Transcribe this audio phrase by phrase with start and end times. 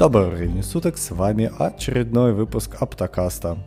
[0.00, 3.58] Доброго времени суток, с вами очередной выпуск Аптокаста.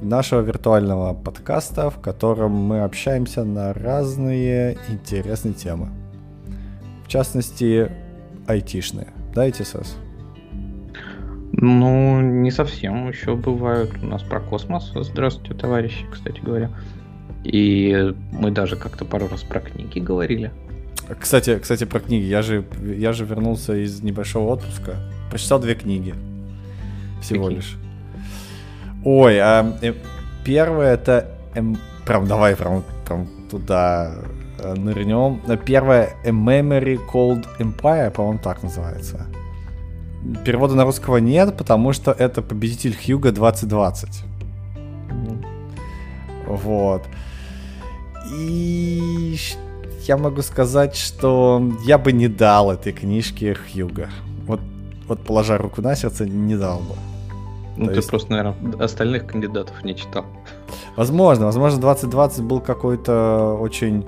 [0.00, 5.90] Нашего виртуального подкаста, в котором мы общаемся на разные интересные темы.
[7.04, 7.92] В частности,
[8.46, 9.08] айтишные.
[9.34, 9.98] Да, ИТСС?
[11.52, 13.10] Ну, не совсем.
[13.10, 14.90] Еще бывают у нас про космос.
[14.94, 16.70] Здравствуйте, товарищи, кстати говоря.
[17.44, 20.50] И мы даже как-то пару раз про книги говорили.
[21.20, 22.24] Кстати, кстати, про книги.
[22.24, 24.96] Я же, я же вернулся из небольшого отпуска.
[25.34, 26.14] Прочитал две книги.
[27.20, 27.56] Всего Какие?
[27.56, 27.76] лишь.
[29.04, 29.92] Ой, а э,
[30.44, 31.28] первое это...
[31.56, 31.76] Эм,
[32.06, 34.14] прям давай прям, прям туда
[34.60, 35.40] э, нырнем.
[35.66, 39.26] Первое A Memory Called Empire, по-моему, так называется.
[40.44, 44.22] Перевода на русского нет, потому что это победитель Хьюга 2020.
[46.46, 47.02] Вот.
[48.32, 49.36] И
[50.02, 54.10] я могу сказать, что я бы не дал этой книжке Хьюга.
[55.08, 56.94] Вот, положа руку на сердце, не дал бы.
[57.76, 58.08] Ну, То ты есть...
[58.08, 60.24] просто, наверное, остальных кандидатов не читал.
[60.96, 64.06] Возможно, возможно, 2020 был какой-то очень...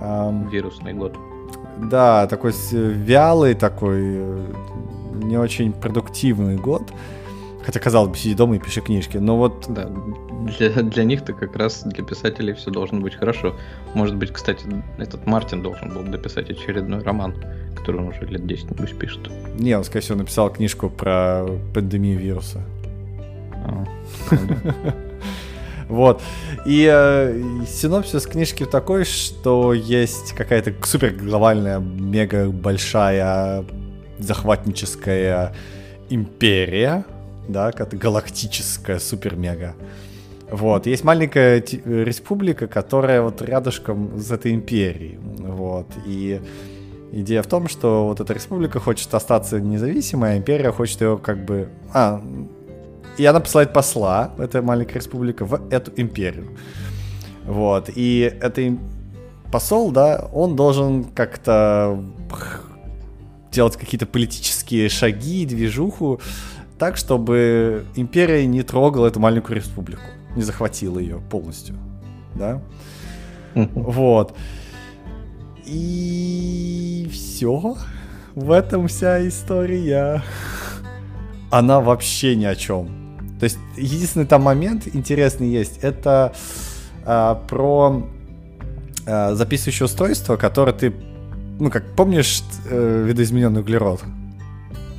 [0.00, 0.48] Эм...
[0.48, 1.16] Вирусный год.
[1.78, 4.46] Да, такой вялый, такой э,
[5.14, 6.82] не очень продуктивный год.
[7.64, 9.18] Хотя, казалось бы, сиди дома и пиши книжки.
[9.18, 9.66] Но вот...
[9.68, 9.90] Да,
[10.58, 13.54] для, для них-то как раз, для писателей все должно быть хорошо.
[13.94, 14.64] Может быть, кстати,
[14.98, 17.34] этот Мартин должен был дописать очередной роман,
[17.78, 19.30] который он уже лет 10 нибудь пишет.
[19.58, 22.62] Не, он, скорее всего, написал книжку про пандемию вируса.
[23.64, 23.84] А,
[25.88, 26.22] вот.
[26.66, 33.64] И э, синопсис книжки такой, что есть какая-то супер глобальная, мега большая
[34.18, 35.54] захватническая
[36.10, 37.04] империя,
[37.48, 39.74] да, как галактическая супер-мега.
[40.50, 40.86] Вот.
[40.86, 45.18] Есть маленькая республика, которая вот рядышком с этой империей.
[45.38, 45.86] Вот.
[46.06, 46.40] И
[47.12, 51.44] идея в том, что вот эта республика хочет остаться независимой, а империя хочет ее как
[51.44, 51.68] бы...
[51.92, 52.22] А,
[53.16, 56.56] и она посылает посла, эта маленькая республика, в эту империю.
[57.44, 57.90] Вот.
[57.94, 58.76] И это
[59.50, 62.02] посол, да, он должен как-то
[63.50, 66.20] делать какие-то политические шаги, движуху,
[66.78, 70.02] так, чтобы империя не трогала эту маленькую республику,
[70.36, 71.76] не захватила ее полностью,
[72.34, 72.62] да?
[73.54, 74.36] Вот.
[75.68, 77.76] И все.
[78.34, 80.22] В этом вся история.
[81.50, 82.88] Она вообще ни о чем.
[83.38, 86.34] То есть единственный там момент интересный есть, это
[87.04, 88.06] а, про
[89.06, 90.94] а, записывающее устройство, которое ты,
[91.60, 94.02] ну как помнишь, э, видоизмененный углерод?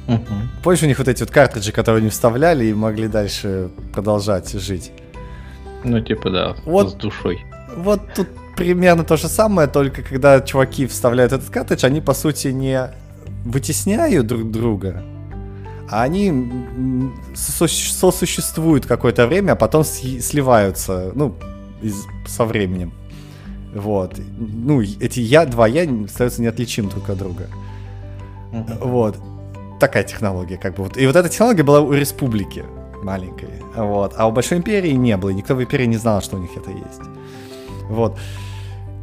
[0.08, 0.20] Угу.
[0.64, 4.92] Помнишь, у них вот эти вот картриджи, которые они вставляли и могли дальше продолжать жить?
[5.84, 7.46] Ну, типа, да, вот, с душой.
[7.76, 8.28] Вот тут
[8.60, 12.92] примерно то же самое, только когда чуваки вставляют этот картридж, они, по сути, не
[13.46, 15.02] вытесняют друг друга,
[15.90, 16.34] а они
[17.34, 21.36] сосуществуют какое-то время, а потом сливаются, ну,
[21.82, 21.96] из,
[22.28, 22.92] со временем.
[23.74, 24.20] Вот.
[24.38, 27.48] Ну, эти я, два я остаются неотличимы друг от друга.
[28.52, 28.88] Uh-huh.
[28.88, 29.16] Вот
[29.80, 30.84] такая технология, как бы.
[30.84, 30.98] Вот.
[30.98, 32.66] И вот эта технология была у республики
[33.04, 33.50] маленькой.
[33.76, 34.14] Вот.
[34.18, 35.30] А у Большой Империи не было.
[35.30, 37.02] Никто в Империи не знал, что у них это есть.
[37.90, 38.18] Вот.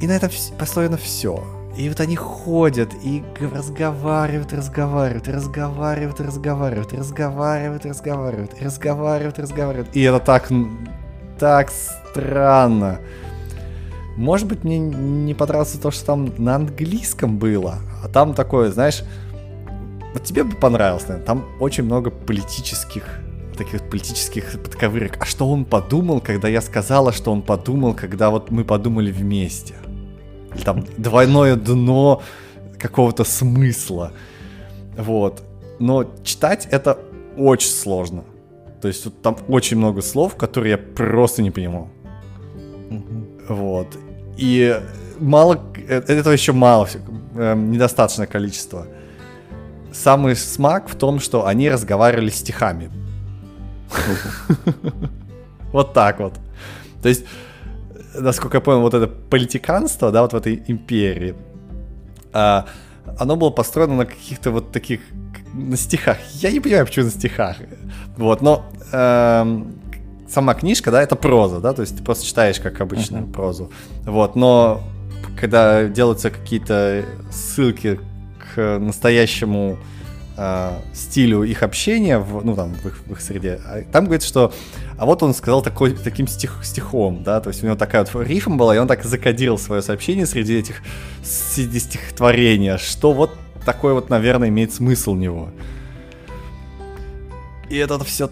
[0.00, 1.42] И на этом построено все.
[1.76, 9.88] И вот они ходят и разговаривают, разговаривают, разговаривают, разговаривают, разговаривают, разговаривают, разговаривают, разговаривают.
[9.94, 10.50] И это так,
[11.38, 12.98] так странно.
[14.16, 19.02] Может быть, мне не понравилось то, что там на английском было, а там такое, знаешь,
[20.14, 21.26] вот тебе бы понравилось, наверное.
[21.26, 23.20] Там очень много политических
[23.56, 25.16] таких политических подковырок.
[25.20, 29.74] А что он подумал, когда я сказала, что он подумал, когда вот мы подумали вместе?
[30.56, 32.22] Или там двойное дно
[32.78, 34.12] какого-то смысла.
[34.96, 35.42] Вот.
[35.78, 36.98] Но читать это
[37.36, 38.24] очень сложно.
[38.80, 41.88] То есть вот там очень много слов, которые я просто не понимал.
[43.48, 43.88] Вот.
[44.36, 44.80] И
[45.18, 45.60] мало...
[45.88, 46.88] Э, этого еще мало,
[47.34, 48.86] э, недостаточное количество
[49.92, 52.90] самый смак в том, что они разговаривали стихами.
[55.72, 56.32] Вот так вот.
[57.02, 57.26] То есть,
[58.20, 61.34] насколько я понял, вот это политиканство, да, вот в этой империи,
[62.32, 62.66] а,
[63.18, 65.00] оно было построено на каких-то вот таких,
[65.52, 66.18] на стихах.
[66.34, 67.56] Я не понимаю, почему на стихах.
[68.16, 69.80] Вот, но эм,
[70.28, 73.32] сама книжка, да, это проза, да, то есть ты просто читаешь, как обычную uh-huh.
[73.32, 73.70] прозу.
[74.04, 74.82] Вот, но
[75.38, 78.00] когда делаются какие-то ссылки
[78.54, 79.78] к настоящему
[80.36, 84.28] э, стилю их общения, в, ну там в их, в их среде, а там говорится,
[84.28, 84.52] что
[84.98, 88.26] а вот он сказал такой, таким стих, стихом, да, то есть у него такая вот
[88.26, 90.82] рифм была, и он так закодировал свое сообщение среди этих
[91.22, 93.30] среди стихотворения, что вот
[93.64, 95.50] такой вот, наверное, имеет смысл у него.
[97.68, 98.30] И это все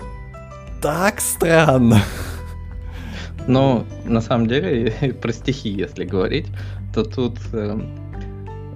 [0.81, 2.03] так странно.
[3.47, 4.93] Но на самом деле,
[5.23, 6.47] про стихи, если говорить,
[6.95, 7.81] то тут э,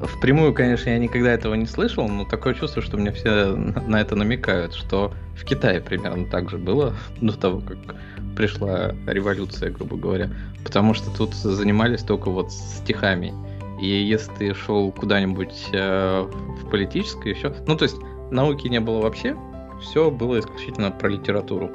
[0.02, 4.14] впрямую, конечно, я никогда этого не слышал, но такое чувство, что мне все на это
[4.16, 7.78] намекают, что в Китае примерно так же было до того, как
[8.36, 10.30] пришла революция, грубо говоря.
[10.64, 13.34] Потому что тут занимались только вот стихами.
[13.80, 17.54] И если ты шел куда-нибудь э, в политическое еще...
[17.66, 17.96] Ну, то есть
[18.30, 19.36] науки не было вообще,
[19.80, 21.70] все было исключительно про литературу.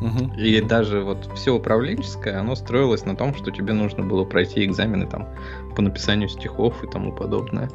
[0.00, 0.34] Угу.
[0.38, 5.06] И даже вот все управленческое, оно строилось на том, что тебе нужно было пройти экзамены
[5.06, 5.28] там
[5.76, 7.70] по написанию стихов и тому подобное.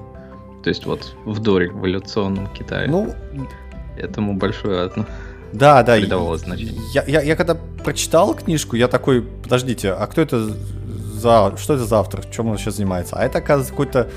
[0.64, 2.90] То есть вот в дореволюционном Китае.
[2.90, 3.14] Ну,
[3.98, 5.06] этому большое одно.
[5.54, 5.96] Да, да.
[6.00, 6.82] Придавалось значение.
[6.94, 11.54] Я, я, я когда прочитал книжку, я такой, подождите, а кто это за...
[11.58, 12.26] Что это за автор?
[12.26, 13.16] Чем он сейчас занимается?
[13.16, 14.10] А это, оказывается, какой-то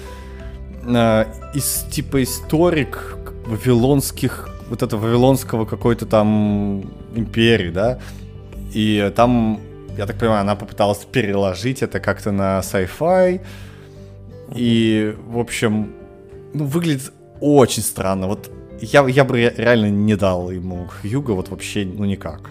[0.86, 1.24] э,
[1.54, 6.82] из, типа историк вавилонских вот это вавилонского какой-то там
[7.14, 7.98] империи, да,
[8.74, 9.60] и там,
[9.96, 13.40] я так понимаю, она попыталась переложить это как-то на sci-fi,
[14.54, 15.92] и, в общем,
[16.54, 18.26] ну, выглядит очень странно.
[18.26, 18.50] Вот
[18.80, 22.50] я, я бы реально не дал ему Хьюга вот вообще, ну, никак.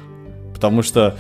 [0.54, 1.18] Потому что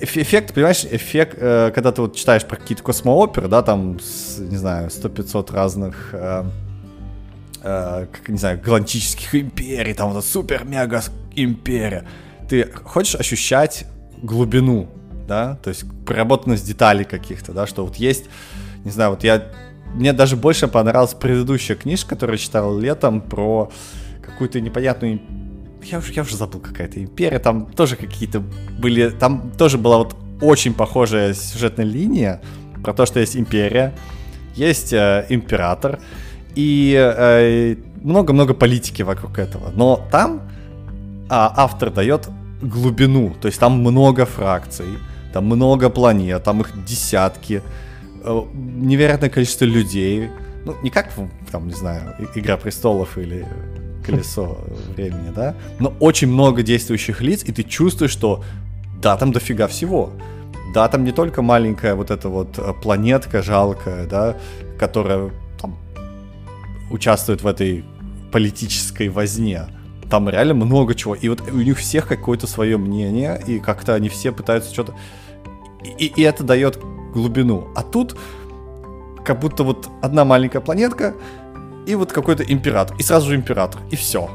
[0.00, 4.56] эффект, понимаешь, эффект, э, когда ты вот читаешь про какие-то космооперы, да, там, с, не
[4.56, 6.44] знаю, 100-500 разных э,
[7.62, 11.02] э, как, не знаю, галактических империй, там вот супер-мега
[11.34, 12.06] империя.
[12.48, 13.86] Ты хочешь ощущать
[14.22, 14.88] глубину,
[15.28, 18.24] да, то есть проработанность деталей каких-то, да, что вот есть,
[18.84, 19.46] не знаю, вот я,
[19.94, 23.70] мне даже больше понравилась предыдущая книжка, которую я читал летом про
[24.22, 25.20] какую-то непонятную
[25.82, 28.40] я уже, я уже забыл, какая-то империя, там тоже какие-то
[28.78, 32.40] были, там тоже была вот очень похожая сюжетная линия
[32.82, 33.94] про то, что есть империя,
[34.54, 36.00] есть э, император,
[36.54, 39.70] и э, много-много политики вокруг этого.
[39.74, 40.42] Но там
[41.28, 42.28] а, автор дает
[42.62, 44.98] глубину, то есть там много фракций,
[45.32, 47.62] там много планет, там их десятки,
[48.24, 50.28] э, невероятное количество людей.
[50.64, 51.10] Ну, не как,
[51.50, 53.46] там, не знаю, Игра престолов или
[54.04, 54.58] Колесо
[54.96, 55.54] времени, да?
[55.78, 58.42] Но очень много действующих лиц, и ты чувствуешь, что
[59.00, 60.10] да, там дофига всего.
[60.74, 64.36] Да, там не только маленькая вот эта вот э, планетка жалкая, да,
[64.78, 65.30] которая
[66.90, 67.84] участвуют в этой
[68.32, 69.66] политической возне.
[70.10, 71.14] Там реально много чего.
[71.14, 74.94] И вот у них всех какое-то свое мнение, и как-то они все пытаются что-то...
[75.98, 76.78] И, и это дает
[77.14, 77.68] глубину.
[77.74, 78.16] А тут
[79.24, 81.14] как будто вот одна маленькая планетка,
[81.86, 82.96] и вот какой-то император.
[82.98, 83.80] И сразу же император.
[83.90, 84.30] И все.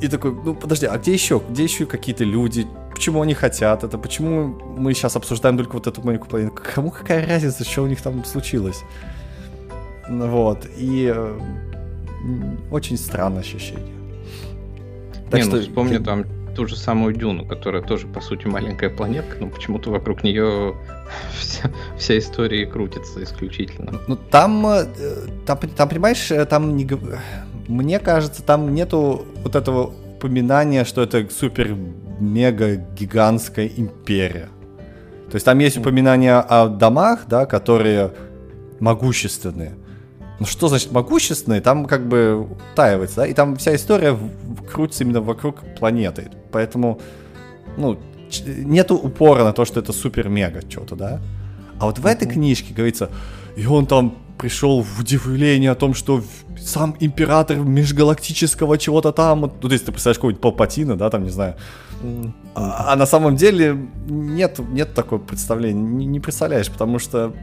[0.00, 1.42] И такой, ну подожди, а где еще?
[1.48, 2.66] Где еще какие-то люди?
[2.94, 3.98] Почему они хотят это?
[3.98, 6.62] Почему мы сейчас обсуждаем только вот эту маленькую планетку?
[6.74, 8.82] Кому какая разница, что у них там случилось?
[10.08, 10.66] Вот.
[10.76, 11.38] И э,
[12.70, 13.94] очень странное ощущение.
[15.30, 15.56] Так Не, ну, что...
[15.56, 16.24] ну вспомни там
[16.58, 20.74] ту же самую Дюну, которая тоже, по сути, маленькая планетка, но почему-то вокруг нее
[21.38, 24.00] вся, вся история крутится исключительно.
[24.08, 24.86] Ну, там, э,
[25.46, 26.84] там, там, понимаешь, э, там не...
[27.68, 34.48] Мне кажется, там нету вот этого упоминания, что это супер-мега-гигантская империя.
[35.30, 38.10] То есть там есть упоминание о домах, да, которые
[38.80, 39.76] могущественные.
[40.40, 41.60] Ну что значит могущественный?
[41.60, 43.26] Там как бы таивается, да?
[43.26, 44.16] И там вся история
[44.72, 46.30] крутится именно вокруг планеты.
[46.52, 47.00] Поэтому,
[47.76, 47.98] ну,
[48.46, 51.20] нету упора на то, что это супер-мега что-то, да?
[51.80, 53.10] А вот в этой книжке говорится,
[53.56, 56.22] и он там пришел в удивление о том, что
[56.56, 61.30] сам император межгалактического чего-то там, ну, то есть ты представляешь какого-нибудь Палпатина, да, там, не
[61.30, 61.56] знаю,
[62.54, 63.76] а, а на самом деле
[64.06, 67.34] нет, нет такого представления, не, не представляешь, потому что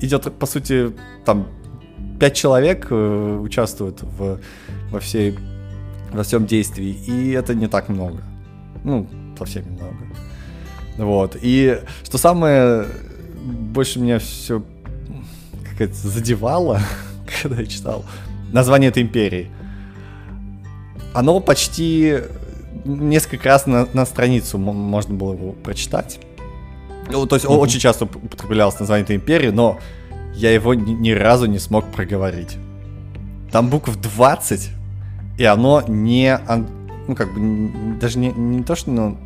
[0.00, 0.92] идет, по сути,
[1.24, 1.46] там
[2.22, 4.38] пять человек э, участвуют в,
[4.92, 5.36] во всей
[6.12, 8.22] во всем действии, и это не так много.
[8.84, 9.96] Ну, совсем немного.
[10.98, 11.36] Вот.
[11.42, 12.86] И что самое
[13.42, 14.62] больше меня все
[15.68, 16.78] как это задевало,
[17.42, 18.04] когда я читал
[18.52, 19.50] название этой империи.
[21.14, 22.18] Оно почти
[22.84, 26.20] несколько раз на, на страницу можно было его прочитать.
[27.10, 27.58] Ну, то есть mm-hmm.
[27.58, 29.80] очень часто употреблялось название этой империи, но
[30.34, 32.56] я его ни, ни разу не смог проговорить.
[33.50, 34.70] Там букв 20,
[35.38, 36.38] и оно не,
[37.06, 39.18] ну как бы, даже не, не то, что ну,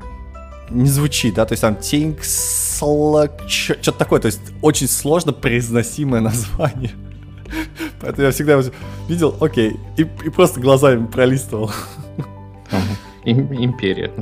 [0.70, 6.92] не звучит, да, то есть там Тинкслак, что-то такое, то есть очень сложно произносимое название.
[8.00, 8.60] Поэтому я всегда
[9.08, 11.70] видел, окей, и, и просто глазами пролистывал.
[13.24, 14.12] Империя.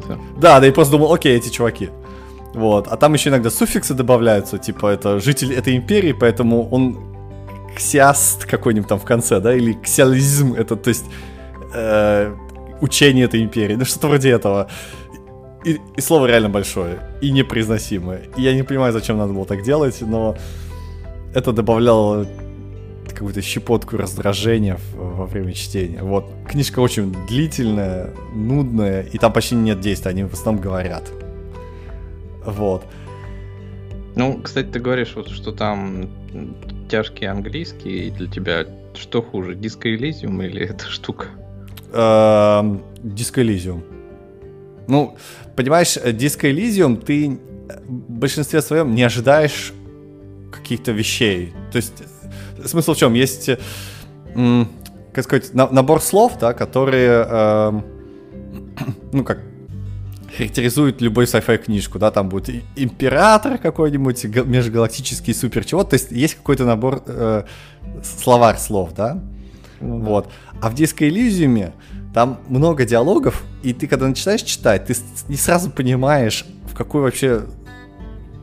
[0.41, 1.91] Да, да, и просто думал, окей, эти чуваки.
[2.55, 2.89] Вот.
[2.89, 7.15] А там еще иногда суффиксы добавляются, типа это житель этой империи, поэтому он
[7.77, 11.05] ксиаст какой-нибудь там в конце, да, или ксиализм, это, то есть,
[11.75, 12.33] э,
[12.81, 14.69] учение этой империи, ну что-то вроде этого.
[15.65, 18.23] И, и слово реально большое и непроизносимое.
[18.37, 20.37] И я не понимаю, зачем надо было так делать, но
[21.35, 22.27] это добавляло
[23.09, 26.03] какую-то щепотку раздражения во время чтения.
[26.03, 26.27] Вот.
[26.49, 31.11] Книжка очень длительная, нудная, и там почти нет действия, они в основном говорят.
[32.45, 32.85] Вот.
[34.17, 36.09] Ну, кстати, ты говоришь, вот, что там
[36.89, 41.27] тяжкий английский, и для тебя что хуже, Elysium или эта штука?
[41.93, 43.83] Эм, Elysium.
[44.87, 45.17] Ну,
[45.57, 45.97] понимаешь,
[46.49, 47.39] Elysium ты
[47.87, 49.73] в большинстве своем не ожидаешь
[50.53, 51.53] каких-то вещей.
[51.73, 52.03] То есть
[52.65, 53.15] смысл в чем?
[53.15, 53.51] Есть,
[55.13, 57.81] как сказать, набор слов, да, которые, э,
[59.13, 59.41] ну как,
[60.37, 66.35] характеризует любой sci-fi книжку, да, там будет император какой-нибудь, межгалактический супер чего, то есть есть
[66.35, 67.45] какой-то набор э,
[68.03, 69.23] словарь слов, да,
[69.81, 70.31] ну, вот.
[70.61, 71.73] А в Disco Elysium
[72.13, 74.95] там много диалогов, и ты когда начинаешь читать, ты
[75.29, 77.43] не сразу понимаешь, в какую вообще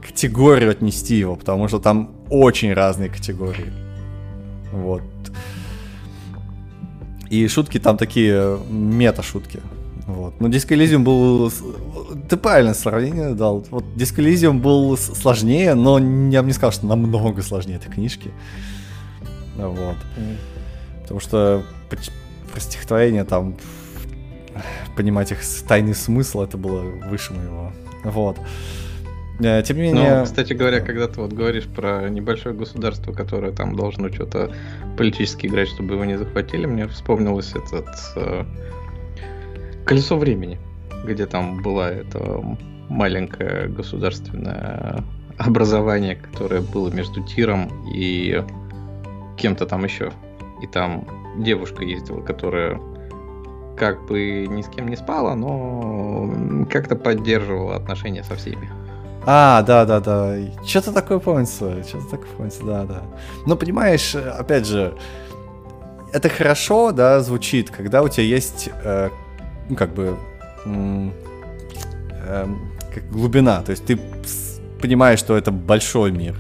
[0.06, 3.72] категорию отнести его, потому что там очень разные категории.
[4.72, 5.04] Вот.
[7.30, 9.62] И шутки там такие мета-шутки.
[10.08, 10.40] Вот.
[10.40, 11.52] Но Disco Elysium был...
[12.30, 13.66] Ты правильное сравнение дал.
[13.70, 18.32] Вот Disco Elysium был сложнее, но я бы не сказал, что намного сложнее этой книжки.
[19.56, 19.98] Вот.
[20.18, 20.38] Mm.
[21.02, 21.64] Потому что
[22.52, 23.56] про стихотворение там
[24.96, 27.72] понимать их тайный смысл, это было выше моего.
[28.04, 28.38] Вот.
[29.40, 30.20] Э, тем не менее...
[30.20, 34.52] Ну, кстати говоря, когда ты вот говоришь про небольшое государство, которое там должно что-то
[34.98, 38.46] политически играть, чтобы его не захватили, мне вспомнилось этот э,
[39.86, 40.60] колесо времени,
[41.06, 42.44] где там была это
[42.90, 45.04] маленькое государственное
[45.38, 48.44] образование, которое было между Тиром и
[49.38, 50.12] кем-то там еще.
[50.62, 51.08] И там
[51.40, 52.80] девушка ездила, которая
[53.78, 58.70] как бы ни с кем не спала, но как-то поддерживала отношения со всеми.
[59.26, 60.36] А, да, да, да.
[60.66, 61.84] Что-то такое помнится.
[61.84, 63.02] Что-то такое помнится, да, да.
[63.46, 64.98] Но понимаешь, опять же,
[66.12, 69.10] это хорошо, да, звучит, когда у тебя есть, э,
[69.72, 70.18] ну, как бы,
[70.66, 71.10] э,
[72.94, 73.62] как глубина.
[73.62, 73.98] То есть ты
[74.82, 76.36] понимаешь, что это большой мир.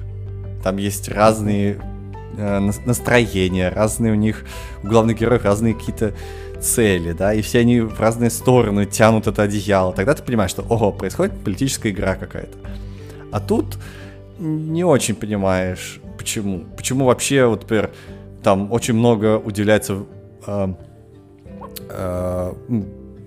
[0.64, 1.80] Там есть разные
[2.38, 4.46] э, настроения, разные у них,
[4.84, 6.14] у главных героев разные какие-то
[6.60, 10.62] цели, да, и все они в разные стороны тянут это одеяло, тогда ты понимаешь, что,
[10.62, 12.56] ого, происходит политическая игра какая-то.
[13.32, 13.78] А тут
[14.38, 16.66] не очень понимаешь, почему.
[16.78, 17.92] Почему вообще, вот, например,
[18.44, 20.04] там очень много уделяется
[20.46, 20.74] э,
[21.90, 22.54] э,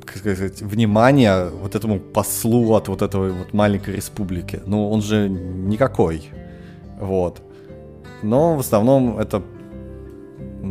[0.06, 4.60] как сказать, внимания вот этому послу от вот этой вот маленькой республики.
[4.66, 6.30] Ну, он же никакой.
[7.00, 7.42] Вот.
[8.22, 9.42] Но в основном это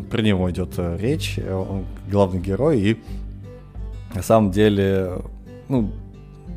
[0.10, 2.98] про него идет э, речь, э, он главный герой, и
[4.16, 5.22] на самом деле,
[5.70, 5.92] ну,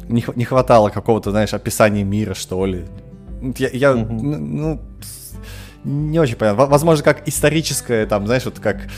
[0.09, 2.85] не, не хватало какого-то, знаешь, описания мира, что ли.
[3.59, 4.13] Я, я угу.
[4.13, 4.81] ну,
[5.85, 6.67] не очень понятно.
[6.67, 8.89] Возможно, как историческое, там, знаешь, вот как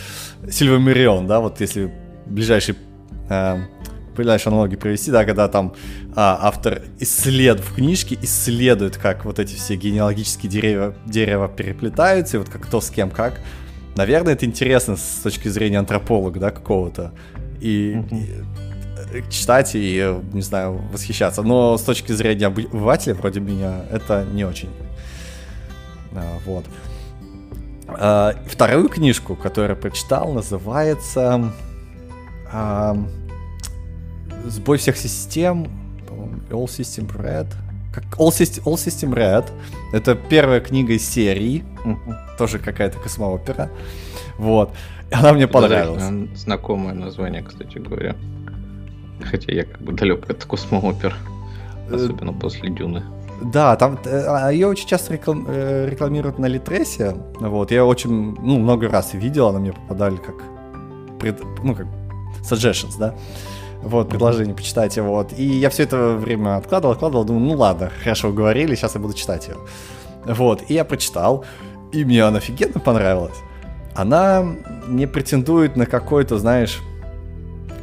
[0.48, 1.92] Сильвамирион, да, вот если
[2.26, 2.76] ближайший
[3.28, 3.58] э,
[4.18, 5.74] ближайшие аналоги провести, да, когда там
[6.14, 12.40] а, автор исследует в книжке, исследует, как вот эти все генеалогические деревья, дерева переплетаются, и
[12.40, 13.40] вот как кто с кем как.
[13.94, 17.12] Наверное, это интересно с точки зрения антрополога, да, какого-то.
[17.60, 18.44] И, mm-hmm.
[19.12, 21.42] и э, читать и, не знаю, восхищаться.
[21.42, 24.70] Но с точки зрения обывателя, вроде меня, это не очень.
[26.12, 26.64] А, вот.
[27.88, 31.52] А, вторую книжку, которую прочитал, называется
[32.52, 32.96] а,
[34.46, 35.66] «Сбой всех систем»,
[36.50, 37.46] All System Red.
[37.92, 39.50] Как All System, All System Red.
[39.92, 41.64] Это первая книга из серии.
[42.38, 43.70] Тоже какая-то космоопера.
[44.38, 44.72] Вот.
[45.10, 46.04] Она мне понравилась.
[46.36, 48.14] Знакомое название, кстати говоря.
[49.30, 51.14] Хотя я как бы далек от космоопер.
[51.90, 53.02] Э, особенно после Дюны.
[53.42, 57.16] Да, там э, а, ее очень часто реклам, э, рекламируют на Литресе.
[57.40, 60.36] Вот, я очень, ну, много раз видел, она мне попадали как,
[61.18, 61.86] пред, ну, как
[62.50, 63.14] suggestions, да.
[63.82, 65.32] Вот, предложение, почитайте, вот.
[65.36, 69.14] И я все это время откладывал, откладывал, думаю, ну ладно, хорошо, уговорили, сейчас я буду
[69.14, 69.56] читать ее.
[70.26, 71.44] Вот, и я прочитал.
[71.92, 73.36] И мне она офигенно понравилась.
[73.94, 74.44] Она
[74.88, 76.80] не претендует на какой-то, знаешь,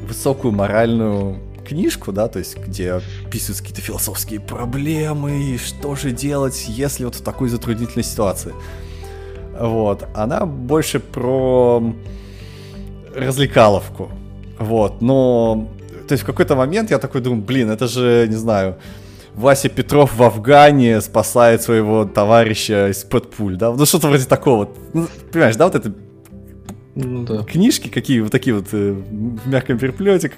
[0.07, 2.93] высокую моральную книжку, да, то есть где
[3.25, 8.53] описываются какие-то философские проблемы, и что же делать, если вот в такой затруднительной ситуации.
[9.59, 11.81] Вот, она больше про
[13.15, 14.11] развлекаловку.
[14.59, 15.67] Вот, но...
[16.07, 18.75] То есть в какой-то момент я такой думаю, блин, это же, не знаю,
[19.35, 24.69] Вася Петров в Афгане спасает своего товарища из-под пуль, да, ну что-то вроде такого.
[24.93, 25.93] Ну, понимаешь, да, вот это
[26.95, 27.43] ну, да.
[27.43, 30.31] книжки какие вот такие вот э, в мягком переплете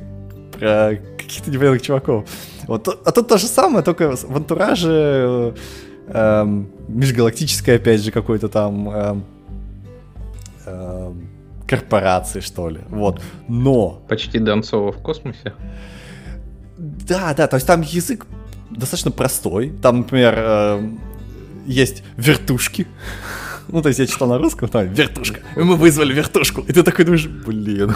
[0.52, 2.26] про каких-то непонятных чуваков.
[2.68, 5.54] Вот, а тут то же самое, только в антураже э,
[6.08, 9.16] э, межгалактическое, опять же, какой-то там э,
[10.66, 11.14] э,
[11.68, 12.80] корпорации, что ли.
[12.90, 13.22] Вот.
[13.48, 14.02] Но...
[14.08, 15.54] Почти Донцова в космосе.
[16.78, 18.26] Да, да, то есть там язык
[18.70, 19.74] достаточно простой.
[19.82, 20.90] Там, например, э,
[21.66, 22.88] есть вертушки.
[23.70, 25.42] Ну, то есть я читал на русском, там вертушка.
[25.58, 26.62] И мы вызвали вертушку.
[26.62, 27.94] И ты такой думаешь, блин.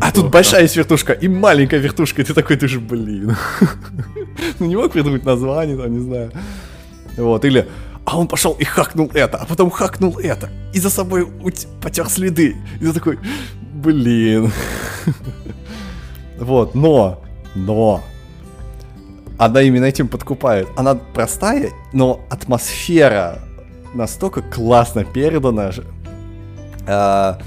[0.00, 3.36] А тут большая есть вертушка и маленькая вертушка, и ты такой, же, блин.
[4.58, 6.32] Ну не мог придумать название, там, не знаю.
[7.16, 7.68] Вот, или
[8.06, 11.26] а он пошел и хакнул это, а потом хакнул это, и за собой
[11.82, 12.56] потер следы.
[12.80, 13.18] И ты такой,
[13.74, 14.50] блин.
[16.38, 17.22] Вот, но,
[17.54, 18.02] но,
[19.38, 20.68] она именно этим подкупает.
[20.76, 23.38] Она простая, но атмосфера
[23.94, 25.70] настолько классно передана.
[26.86, 27.38] А,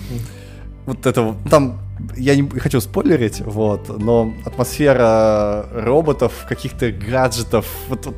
[0.87, 1.79] вот это там
[2.17, 8.15] я не хочу спойлерить, вот, но атмосфера роботов, каких-то гаджетов, вот, вот,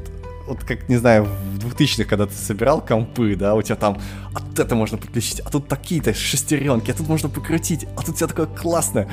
[0.47, 3.97] вот как, не знаю, в 2000-х, когда ты собирал компы, да, у тебя там,
[4.33, 8.15] а вот это можно подключить, а тут такие-то шестеренки, а тут можно покрутить, а тут
[8.15, 9.09] все такое классное.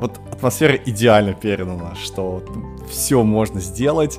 [0.00, 2.44] Вот атмосфера идеально передана, что
[2.88, 4.18] все можно сделать,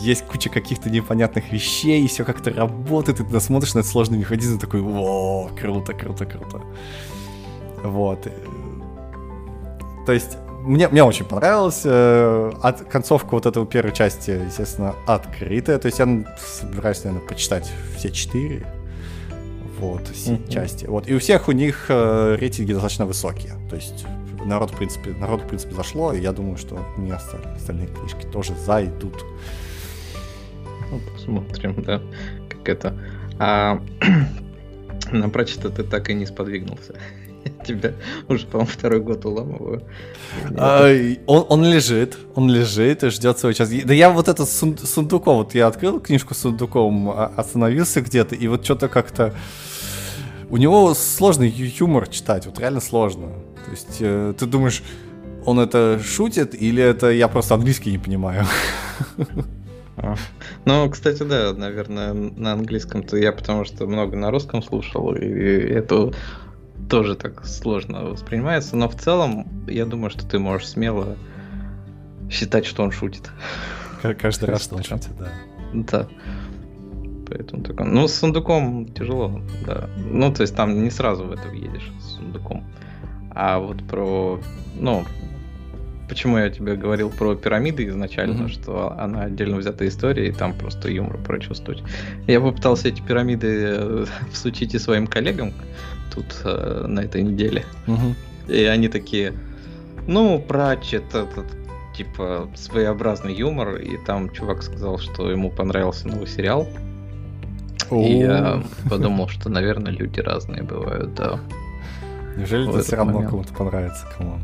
[0.00, 4.18] есть куча каких-то непонятных вещей, и все как-то работает, и ты смотришь на этот сложный
[4.18, 6.62] механизм, такой, о, круто, круто, круто.
[7.84, 8.26] Вот.
[10.06, 11.82] То есть, мне, мне очень понравилось.
[11.84, 15.78] Э, от, концовка вот этого первой части, естественно, открытая.
[15.78, 18.66] То есть я собираюсь, наверное, почитать все четыре
[19.80, 20.48] вот, mm-hmm.
[20.48, 20.86] части.
[20.86, 21.08] Вот.
[21.08, 23.54] И у всех у них э, рейтинги достаточно высокие.
[23.68, 24.06] То есть
[24.44, 28.26] народ, в принципе, народ, в принципе, зашло, и я думаю, что мне остальные, остальные книжки
[28.26, 29.24] тоже зайдут.
[30.90, 32.00] Ну, посмотрим, да,
[32.48, 32.98] как это.
[33.38, 33.82] А
[35.12, 36.94] на прочито ты так и не сподвигнулся.
[37.62, 37.92] Тебя
[38.28, 39.82] уже, по-моему, второй год уламываю.
[40.56, 40.88] А,
[41.26, 43.70] он, он лежит, он лежит и ждет свой час.
[43.84, 48.34] Да я вот этот сун, сундуком, вот я открыл книжку с сундуком, а, остановился где-то,
[48.34, 49.34] и вот что-то как-то...
[50.50, 53.28] У него сложный юмор читать, вот реально сложно.
[53.64, 54.82] То есть э, ты думаешь,
[55.46, 58.46] он это шутит, или это я просто английский не понимаю?
[59.96, 60.14] А.
[60.64, 66.12] Ну, кстати, да, наверное, на английском-то я потому что много на русском слушал, и это
[66.88, 71.16] тоже так сложно воспринимается, но в целом я думаю, что ты можешь смело
[72.30, 73.30] считать, что он шутит.
[74.20, 75.32] Каждый раз, что он шутит, да.
[75.72, 76.08] Да.
[77.28, 77.86] Поэтому такой.
[77.86, 79.88] Ну, с сундуком тяжело, да.
[79.96, 82.64] Ну, то есть там не сразу в это въедешь с сундуком.
[83.30, 84.40] А вот про.
[84.74, 85.04] Ну,
[86.08, 88.48] почему я тебе говорил про пирамиды изначально, mm-hmm.
[88.48, 91.82] что она отдельно взятая история, и там просто юмор прочувствовать.
[92.26, 95.54] Я попытался эти пирамиды э, всучить и своим коллегам,
[96.14, 97.64] тут э, на этой неделе.
[97.86, 98.52] Угу.
[98.52, 99.34] И они такие,
[100.06, 101.46] ну, Пратчет, этот,
[101.96, 106.68] типа, своеобразный юмор, и там чувак сказал, что ему понравился новый сериал.
[107.90, 111.40] И я подумал, что, наверное, люди разные бывают, да.
[112.36, 114.38] Неужели это все равно кому-то понравится, кому?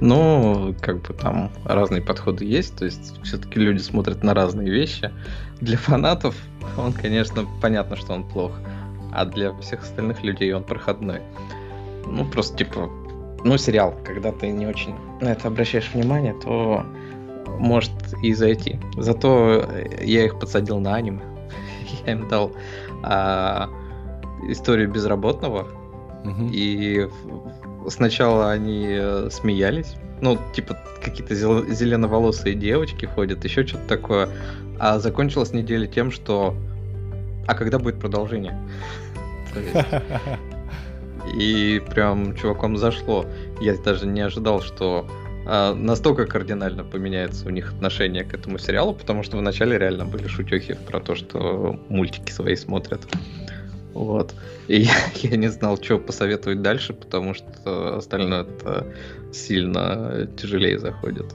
[0.00, 5.10] Ну, как бы там разные подходы есть, то есть все-таки люди смотрят на разные вещи.
[5.60, 6.36] Для фанатов
[6.76, 8.52] он, конечно, понятно, что он плох
[9.12, 11.20] а для всех остальных людей он проходной.
[12.06, 12.90] Ну, просто типа,
[13.44, 16.84] ну, сериал, когда ты не очень на это обращаешь внимание, то
[17.58, 17.92] может
[18.22, 18.78] и зайти.
[18.96, 19.64] Зато
[20.00, 21.22] я их подсадил на аниме.
[22.06, 22.52] Я им дал
[23.02, 23.68] а,
[24.48, 25.66] историю безработного.
[26.24, 26.50] Угу.
[26.52, 27.08] И
[27.88, 29.96] сначала они э, смеялись.
[30.20, 34.28] Ну, типа, какие-то зеленоволосые девочки ходят, еще что-то такое.
[34.78, 36.54] А закончилась неделя тем, что
[37.48, 38.56] а когда будет продолжение?
[41.34, 43.26] И прям чуваком зашло.
[43.60, 45.08] Я даже не ожидал, что
[45.46, 50.26] а, настолько кардинально поменяется у них отношение к этому сериалу, потому что вначале реально были
[50.26, 53.00] шутехи про то, что мультики свои смотрят.
[53.94, 54.34] Вот.
[54.68, 58.86] И я, я не знал, что посоветовать дальше, потому что остальное это
[59.32, 61.34] сильно тяжелее заходит.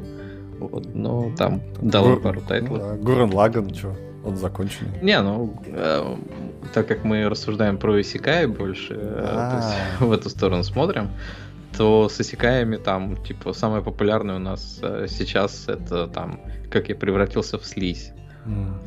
[0.59, 0.93] Вот.
[0.93, 2.21] Но там дал Гур...
[2.21, 2.71] пару тайтлов.
[2.71, 2.95] Ну, да.
[2.97, 3.95] Гурен Лаган, что?
[4.23, 4.99] Он законченный.
[5.01, 6.15] Не, ну, э,
[6.73, 11.09] так как мы рассуждаем про Исикай больше, э, то есть в эту сторону смотрим,
[11.77, 16.39] то с Исикаями там, типа, самое популярное у нас э, сейчас это там,
[16.71, 18.11] как я превратился в слизь.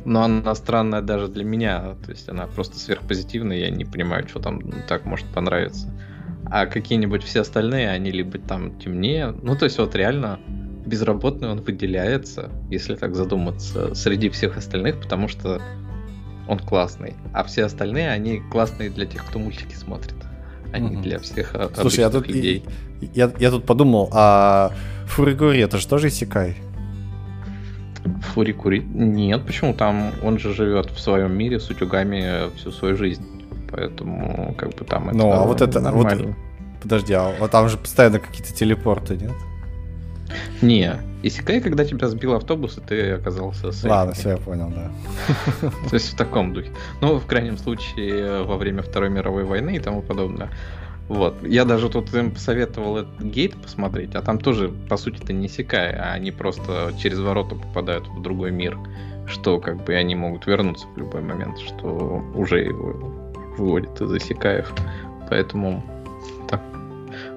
[0.05, 4.39] Но она странная даже для меня, то есть она просто сверхпозитивная, я не понимаю, что
[4.39, 5.91] там так может понравиться.
[6.45, 10.39] А какие-нибудь все остальные, они либо там темнее, ну то есть вот реально
[10.87, 15.61] безработный он выделяется, если так задуматься, среди всех остальных, потому что
[16.47, 17.15] он классный.
[17.33, 20.15] А все остальные, они классные для тех, кто мультики смотрит,
[20.71, 22.63] а не для всех а, Слушай, я тут, людей.
[23.13, 24.71] я, я тут подумал, а
[25.07, 26.55] Фуригури это же тоже Исекай?
[28.33, 28.79] Фурикури...
[28.79, 29.73] Нет, почему?
[29.73, 33.25] Там он же живет в своем мире с утюгами всю свою жизнь.
[33.69, 36.35] Поэтому, как бы там это Ну, а вот это- вот- нормально.
[36.81, 39.33] Подожди, а вот там же постоянно какие-то телепорты, нет?
[40.61, 44.91] Не, Исекай, когда тебя сбил автобус, и ты оказался с Ладно, все, я понял, да.
[45.89, 46.71] То есть в таком духе.
[47.01, 50.49] Ну, в крайнем случае, во время Второй мировой войны и тому подобное.
[51.07, 51.35] Вот.
[51.43, 55.95] Я даже тут им посоветовал этот гейт посмотреть, а там тоже, по сути-то, не Исекай,
[55.95, 58.77] а они просто через ворота попадают в другой мир,
[59.25, 62.93] что как бы они могут вернуться в любой момент, что уже его
[63.57, 64.73] выводит из Исекаев.
[65.29, 65.83] Поэтому
[66.49, 66.61] так.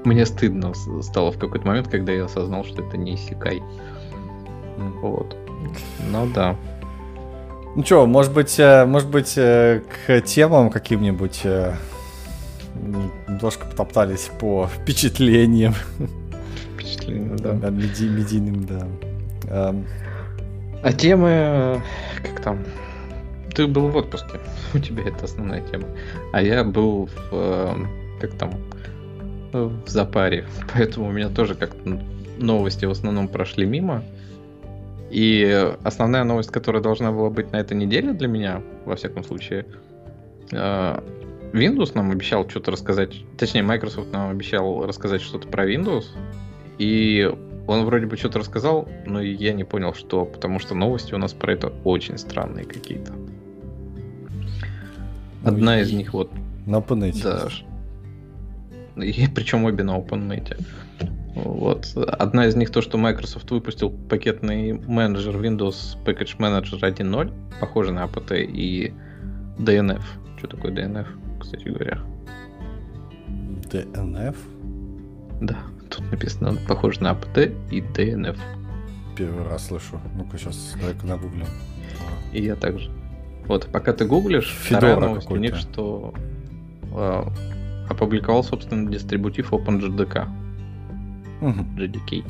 [0.05, 3.63] Мне стыдно стало в какой-то момент, когда я осознал, что это не Исекай.
[4.79, 4.93] М.
[5.01, 5.37] Вот.
[6.11, 6.57] Ну да.
[7.77, 11.75] Ну что, может быть, э, может быть, э, к темам каким-нибудь э,
[13.29, 15.75] немножко потоптались по впечатлениям,
[16.75, 17.53] Впечатление, да.
[17.53, 18.87] да, меди- медийным, да.
[19.49, 19.85] Эм,
[20.83, 21.81] А темы,
[22.25, 22.59] как там?
[23.55, 24.41] Ты был в отпуске,
[24.75, 25.85] у тебя это основная тема.
[26.33, 27.77] А я был в,
[28.21, 28.55] как там,
[29.53, 30.47] в запаре.
[30.75, 32.01] Поэтому у меня тоже как-то
[32.39, 34.03] новости в основном прошли мимо.
[35.11, 39.67] И основная новость, которая должна была быть на этой неделе для меня, во всяком случае,
[40.53, 41.01] э,
[41.53, 46.05] Windows нам обещал что-то рассказать, точнее, Microsoft нам обещал рассказать что-то про Windows,
[46.79, 47.29] и
[47.67, 51.33] он вроде бы что-то рассказал, но я не понял, что, потому что новости у нас
[51.33, 53.13] про это очень странные какие-то.
[55.43, 56.31] Ну, Одна и- из них вот,
[56.67, 57.21] на OpenNet.
[57.23, 57.65] да, ш-
[58.97, 60.57] и причем обе на OpenNet.
[61.35, 61.97] Вот.
[61.97, 68.05] Одна из них то, что Microsoft выпустил пакетный менеджер Windows Package Manager 1.0, похожий на
[68.05, 68.93] APT и
[69.59, 70.03] DNF.
[70.39, 71.07] Что такое DNF,
[71.41, 72.01] кстати говоря?
[73.71, 74.37] DNF?
[75.41, 78.39] Да, тут написано похоже на APT и DNF.
[79.17, 80.01] Первый раз слышу.
[80.17, 81.47] Ну-ка, сейчас давай-ка нагуглим.
[82.33, 82.91] И я также.
[83.47, 86.15] Вот, пока ты гуглишь, Fedora вторая новость у них, что
[86.93, 87.29] а,
[87.91, 90.29] опубликовал, собственно, дистрибутив OpenJDK,
[91.41, 91.77] Мгм.
[91.77, 92.25] JDK.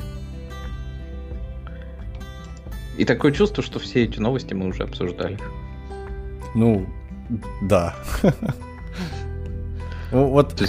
[2.97, 5.37] И такое чувство, что все эти новости мы уже обсуждали.
[6.55, 6.85] Ну,
[7.61, 7.95] да.
[10.11, 10.61] Ну, Вот...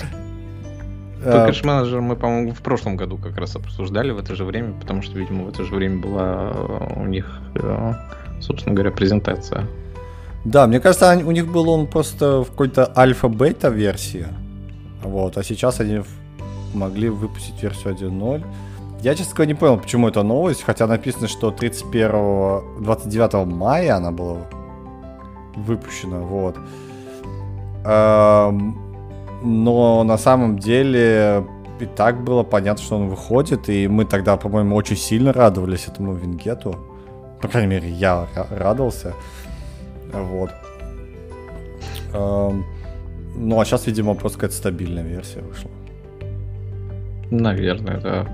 [1.25, 5.03] Package Manager мы, по-моему, в прошлом году как раз обсуждали в это же время, потому
[5.03, 7.93] что, видимо, в это же время была э, у них, э,
[8.41, 9.67] собственно говоря, презентация.
[10.45, 14.27] Да, мне кажется, у них был он просто в какой-то альфа-бета версии.
[15.03, 16.03] Вот, а сейчас они
[16.75, 18.45] могли выпустить версию 1.0.
[19.03, 24.13] Я, честно говоря, не понял, почему это новость, хотя написано, что 31 29 мая она
[24.13, 24.39] была
[25.57, 26.57] выпущена, вот.
[27.85, 28.79] Эм,
[29.43, 31.45] но на самом деле
[31.81, 36.15] и так было понятно, что он выходит, и мы тогда, по-моему, очень сильно радовались этому
[36.15, 36.77] вингету.
[37.41, 39.15] По крайней мере, я ра- радовался.
[40.13, 40.51] Вот.
[43.35, 45.71] Ну, а сейчас, видимо, просто какая-то стабильная версия вышла.
[47.31, 48.29] Наверное, да.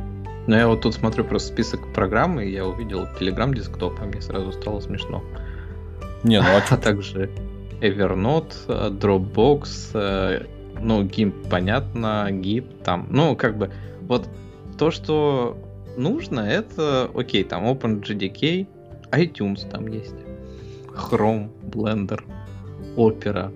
[0.47, 4.21] Но я вот тут смотрю просто список программ, и я увидел Telegram десктоп, а мне
[4.21, 5.23] сразу стало смешно.
[6.25, 6.77] Не, ну а А что?
[6.77, 7.31] также
[7.81, 10.47] Evernote, э, Dropbox, э,
[10.81, 13.07] ну, GIMP, понятно, GIMP там.
[13.11, 14.29] Ну, как бы, вот
[14.79, 15.59] то, что
[15.97, 18.67] нужно, это, окей, там OpenJDK,
[19.13, 20.17] iTunes там есть,
[20.87, 22.21] Chrome, Blender,
[22.97, 23.53] Opera.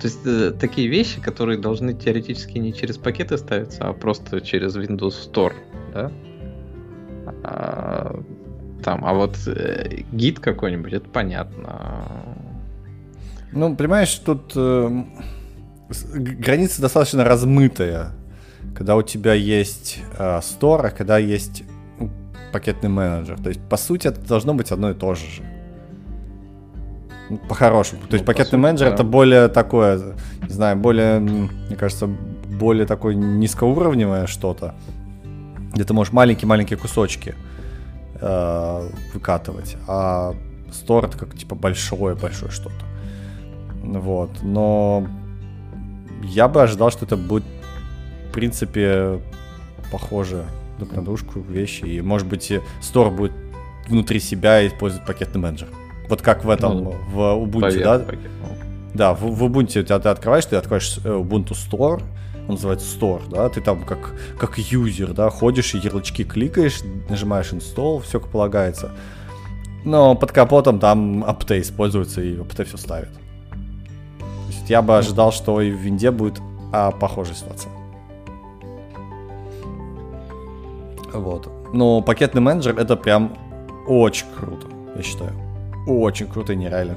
[0.00, 4.76] То есть э, такие вещи, которые должны теоретически не через пакеты ставиться, а просто через
[4.76, 5.54] Windows Store,
[5.94, 6.12] да?
[7.42, 8.22] А,
[8.84, 12.36] там, а вот э, гид какой-нибудь, это понятно.
[13.52, 15.06] Ну, понимаешь, тут г-
[15.88, 18.10] граница достаточно размытая.
[18.74, 21.64] Когда у тебя есть э, стор, а когда есть
[22.52, 23.38] пакетный менеджер.
[23.40, 25.42] То есть, по сути, это должно быть одно и то же.
[27.30, 28.02] Ну, По-хорошему.
[28.02, 28.94] То Ну, есть по пакетный сути, менеджер да.
[28.94, 34.74] это более такое, не знаю, более, мне кажется, более такое низкоуровневое что-то.
[35.74, 37.34] Где ты можешь маленькие-маленькие кусочки
[38.20, 39.76] э, выкатывать.
[39.86, 40.34] А
[40.72, 42.84] стор это как типа большое-большое что-то.
[43.82, 44.30] Вот.
[44.42, 45.06] Но
[46.22, 47.44] я бы ожидал, что это будет,
[48.30, 49.20] в принципе,
[49.92, 50.44] похоже
[50.78, 51.84] друг на дружку вещи.
[51.84, 53.32] И, может быть, стор будет
[53.88, 55.68] внутри себя использовать пакетный менеджер.
[56.08, 57.98] Вот как в этом, Ну, в Ubuntu, Поверх да?
[57.98, 58.30] пакета.
[58.94, 62.02] Да, в, в Ubuntu тебя ты открываешь, ты открываешь э, Ubuntu Store,
[62.48, 67.52] он называется Store, да, ты там как, как юзер, да, ходишь и ярлычки кликаешь, нажимаешь
[67.52, 68.92] Install, все как полагается.
[69.84, 73.10] Но под капотом там апт используется, и апт все ставит.
[74.48, 76.40] есть я бы ожидал, что и в винде будет
[76.72, 77.70] а, похожая ситуация.
[81.12, 81.48] Вот.
[81.72, 83.36] Но пакетный менеджер это прям
[83.86, 84.66] очень круто,
[84.96, 85.32] я считаю.
[85.86, 86.96] Очень круто и нереально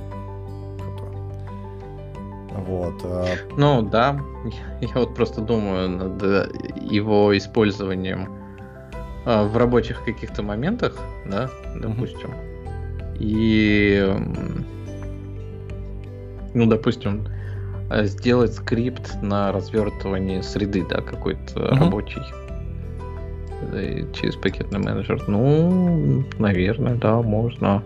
[0.79, 1.03] круто.
[2.65, 3.01] Вот.
[3.03, 3.25] А
[3.57, 4.19] ну да,
[4.81, 6.49] я вот просто думаю над э,
[6.81, 8.29] его использованием
[9.25, 12.29] а, в рабочих каких-то моментах, да, допустим.
[12.29, 13.17] Mm-hmm.
[13.19, 14.13] И
[16.53, 17.27] ну, допустим,
[17.91, 21.79] э, сделать скрипт на развертывание среды, да, какой-то mm-hmm.
[21.79, 22.21] рабочий
[24.13, 25.21] через пакетный менеджер.
[25.27, 27.83] Ну, наверное, да, можно.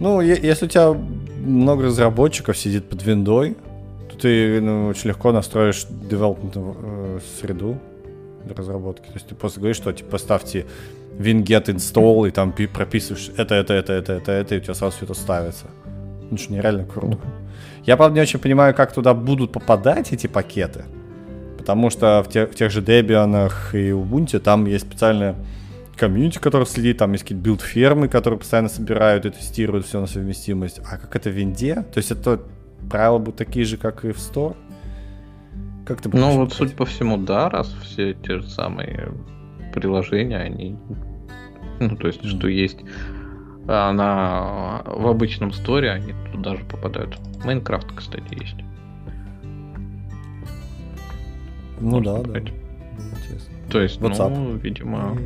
[0.00, 0.94] Ну, если у тебя
[1.44, 3.56] много разработчиков сидит под виндой,
[4.10, 7.78] то ты ну, очень легко настроишь development э, среду
[8.44, 9.06] для разработки.
[9.06, 10.66] То есть ты просто говоришь, что типа поставьте
[11.18, 14.96] winget install и там прописываешь это, это, это, это, это, это, и у тебя сразу
[14.96, 15.66] все это ставится.
[16.30, 17.18] Ну, что нереально круто.
[17.84, 20.84] Я, правда, не очень понимаю, как туда будут попадать эти пакеты.
[21.56, 25.34] Потому что в, те, в тех же Debian и Ubuntu там есть специальная
[25.98, 30.80] комьюнити, который следит, там есть какие-то build-фермы, которые постоянно собирают и тестируют все на совместимость.
[30.80, 31.74] А как это в винде?
[31.92, 32.40] То есть это
[32.90, 34.56] правила будут такие же, как и в Store?
[35.86, 39.12] Как ты Ну вот, судя по всему, да, раз все те же самые
[39.74, 40.76] приложения, они...
[41.80, 42.78] Ну, то есть, что есть
[43.68, 47.18] она в обычном сторе, они туда же попадают.
[47.44, 48.56] Minecraft, кстати, есть.
[51.80, 52.40] Ну да, да.
[53.70, 54.30] То есть, WhatsApp.
[54.30, 55.18] ну, видимо,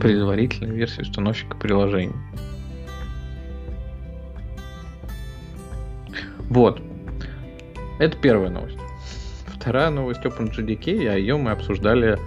[0.00, 2.14] предварительная версия установщика приложений.
[6.50, 6.80] Вот.
[7.98, 8.78] Это первая новость.
[9.46, 12.18] Вторая новость OpenJDK, а ее мы обсуждали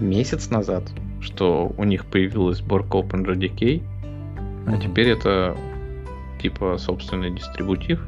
[0.00, 0.84] месяц назад,
[1.20, 4.74] что у них появилась сборка OpenJDK, mm-hmm.
[4.74, 5.56] а теперь это
[6.40, 8.00] типа собственный дистрибутив.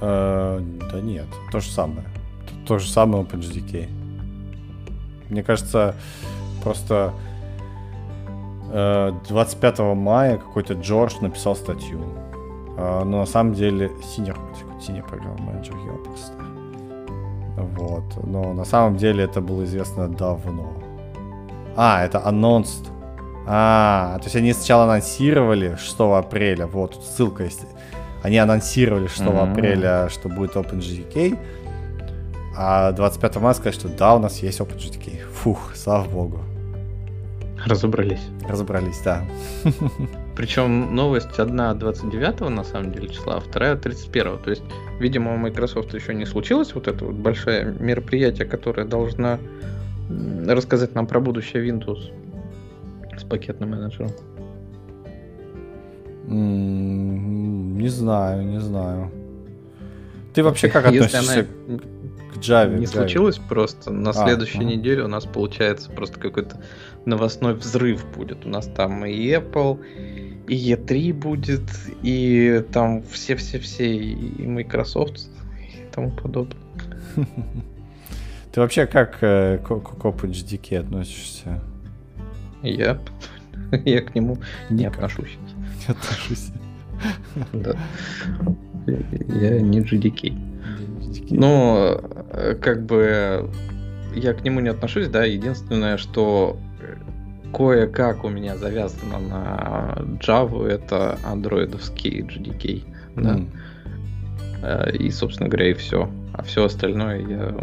[0.00, 2.04] Uh, да нет, то же самое.
[2.46, 3.88] То, то же самое OpenJDK.
[5.28, 5.94] Мне кажется,
[6.62, 7.12] просто
[8.72, 12.00] uh, э, 25 мая какой-то Джордж написал статью.
[12.76, 14.32] Uh, но на самом деле синий,
[14.80, 16.32] синий программа менеджер, я просто.
[17.56, 18.04] Вот.
[18.24, 20.72] Но на самом деле это было известно давно.
[21.76, 22.88] А, это announced.
[23.46, 26.66] А, то есть они сначала анонсировали 6 апреля.
[26.66, 27.62] Вот, тут ссылка есть.
[28.22, 29.52] Они анонсировали 6 mm-hmm.
[29.52, 31.38] апреля, что будет OpenGDK.
[32.56, 35.26] А 25 мая сказали, что да, у нас есть OpenGDK.
[35.32, 36.38] Фух, слава богу.
[37.66, 38.22] Разобрались.
[38.48, 39.24] Разобрались, да.
[40.36, 44.38] Причем новость одна 29 на самом деле числа, а вторая 31.
[44.38, 44.62] То есть,
[44.98, 49.38] видимо, у Microsoft еще не случилось вот это вот большое мероприятие, которое должно
[50.46, 52.10] рассказать нам про будущее Windows
[53.18, 54.10] с пакетным менеджером?
[56.26, 59.10] Не знаю, не знаю.
[60.34, 61.46] Ты вообще как относишься
[62.32, 62.78] к Java?
[62.78, 63.90] Не случилось просто.
[63.90, 64.64] На а, следующей а.
[64.64, 66.56] неделе у нас получается просто какой-то
[67.06, 68.46] новостной взрыв будет.
[68.46, 69.78] У нас там и Apple,
[70.48, 71.62] и E3 будет,
[72.02, 75.28] и там все-все-все, и Microsoft,
[75.60, 76.56] и тому подобное.
[78.52, 81.60] Ты вообще как э, к, к OpenGDK относишься?
[82.62, 82.98] Я,
[83.84, 84.38] я к нему
[84.68, 85.38] не отношусь.
[85.86, 86.50] Не отношусь.
[87.52, 87.76] Да.
[88.86, 90.32] Я не GDK.
[91.30, 93.50] Но э, как бы
[94.14, 96.58] я к нему не отношусь, да, единственное, что
[97.52, 102.84] кое-как у меня завязано на Java, это андроидовский GDK,
[103.16, 103.40] да.
[104.62, 104.96] Mm.
[104.96, 106.08] И, собственно говоря, и все.
[106.34, 107.54] А все остальное я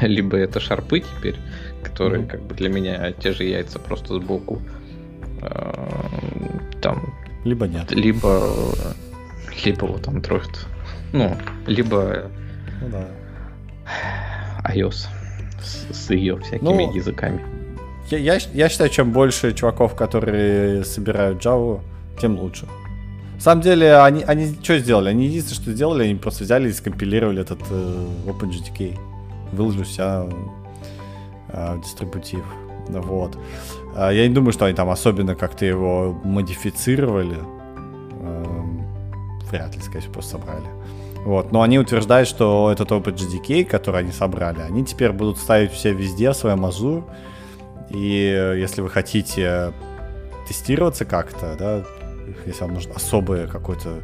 [0.02, 1.36] либо это шарпы теперь,
[1.82, 2.28] которые mm-hmm.
[2.28, 4.60] как бы для меня те же яйца просто сбоку.
[5.42, 5.98] Э,
[6.80, 7.12] там.
[7.44, 7.90] Либо нет.
[7.90, 8.42] Либо.
[9.64, 10.56] Либо вот Android.
[11.12, 12.30] Ну, либо.
[12.80, 13.08] Ну да.
[14.72, 15.08] iOS
[15.60, 17.40] с, с ее всякими ну, языками.
[18.10, 21.80] Я, я, считаю, чем больше чуваков, которые собирают Java,
[22.20, 22.66] тем лучше.
[23.36, 25.08] На самом деле, они, они что сделали?
[25.08, 28.98] Они единственное, что сделали, они просто взяли и скомпилировали этот э, OpenGDK
[29.52, 30.26] выложу себя
[31.48, 32.44] э, дистрибутив.
[32.88, 33.38] Вот.
[33.94, 37.38] А, я не думаю, что они там особенно как-то его модифицировали.
[38.20, 38.86] Эм,
[39.50, 40.66] вряд ли, скорее всего, просто собрали.
[41.24, 41.52] Вот.
[41.52, 46.30] Но они утверждают, что этот OpenGDK, который они собрали, они теперь будут ставить все везде
[46.30, 47.04] в своем Azure.
[47.92, 49.72] И э, если вы хотите
[50.48, 51.84] тестироваться как-то, да,
[52.46, 54.00] если вам нужно особое какое-то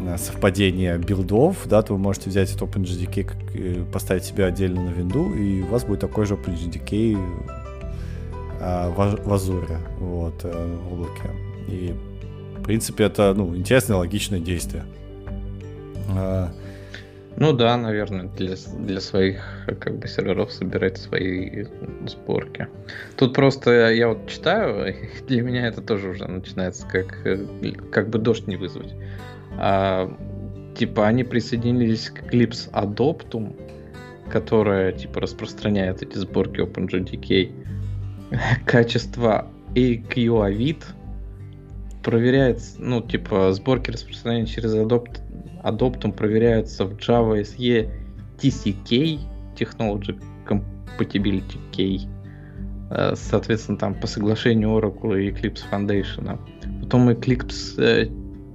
[0.00, 5.34] Э, совпадение билдов, да, то вы можете взять этот OpenGDK, поставить себе отдельно на винду,
[5.34, 7.18] и у вас будет такой же OpenGDK
[8.60, 11.30] а, в, в Azure, вот, э, в облаке.
[11.68, 11.94] И
[12.62, 14.84] принципе, это, ну, интересное, логичное действие.
[17.36, 19.42] Ну да, наверное, для, для своих
[19.80, 21.66] как бы серверов собирать свои
[22.06, 22.68] сборки.
[23.16, 24.94] Тут просто я вот читаю,
[25.26, 27.18] для меня это тоже уже начинается как,
[27.90, 28.92] как бы дождь не вызвать.
[29.56, 30.12] А,
[30.76, 33.56] типа они присоединились к Eclipse Adoptum,
[34.30, 37.52] которая типа распространяет эти сборки OpenJDK.
[38.66, 40.82] Качество AQAVIT
[42.02, 45.20] проверяется, ну, типа, сборки распространения через Adopt,
[45.64, 47.88] Adoptum проверяются в Java SE
[48.38, 49.20] TCK,
[49.56, 52.08] Technology Compatibility K,
[52.90, 56.38] э, соответственно, там по соглашению Oracle и Eclipse Foundation.
[56.80, 58.08] Потом Eclipse э,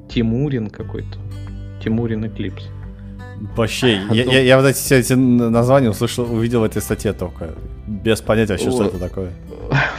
[0.09, 1.17] Тимурин какой-то.
[1.83, 2.63] Тимурин Eclipse.
[3.55, 7.55] Вообще, я, я, я вот эти, все эти названия услышал, увидел в этой статье только.
[7.87, 9.31] Без понятия вообще, что это такое.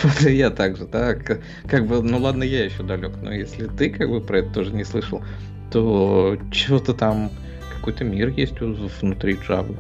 [0.03, 1.15] Вот и я также, да.
[1.15, 4.51] Как, как бы, ну ладно, я еще далек, но если ты как бы про это
[4.51, 5.23] тоже не слышал,
[5.71, 7.31] то что-то там,
[7.77, 9.77] какой-то мир есть внутри Java.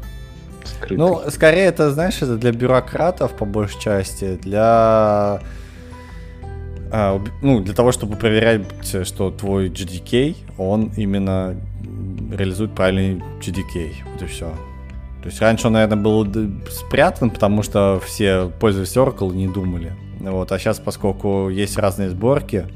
[0.64, 0.96] Скрытый.
[0.96, 5.40] Ну, скорее это, знаешь, это для бюрократов по большей части, для
[6.96, 8.62] а, ну, для того, чтобы проверять,
[9.06, 11.56] что твой GDK, он именно
[12.32, 13.94] реализует правильный GDK.
[14.12, 14.50] Вот и все.
[15.22, 16.24] То есть раньше он, наверное, был
[16.70, 19.92] спрятан, потому что все пользовались Oracle не думали.
[20.20, 22.66] Вот, а сейчас, поскольку есть разные сборки,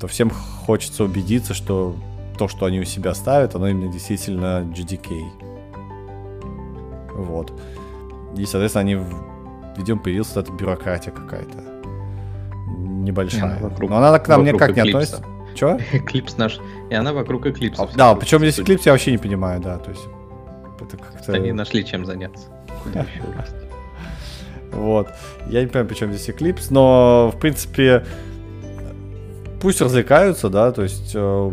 [0.00, 1.94] то всем хочется убедиться, что
[2.38, 5.22] то, что они у себя ставят, оно именно действительно GDK.
[7.14, 7.52] Вот.
[8.36, 8.98] И, соответственно, они,
[9.76, 11.58] видимо, появилась вот эта бюрократия какая-то.
[12.78, 13.60] Небольшая.
[13.60, 15.24] Вокруг, Но она к нам никак не относится.
[15.54, 15.78] Чего?
[15.92, 16.58] Эклипс наш.
[16.90, 17.88] И она вокруг эклипса.
[17.94, 19.78] Да, причем здесь эклипс я вообще не понимаю, да.
[19.78, 20.04] То есть
[20.80, 21.32] это как-то...
[21.32, 22.48] Они нашли чем заняться.
[24.72, 25.08] Вот.
[25.46, 28.04] Я не понимаю, почему здесь Eclipse, но, в принципе,
[29.60, 31.52] пусть развлекаются, да, то есть, э,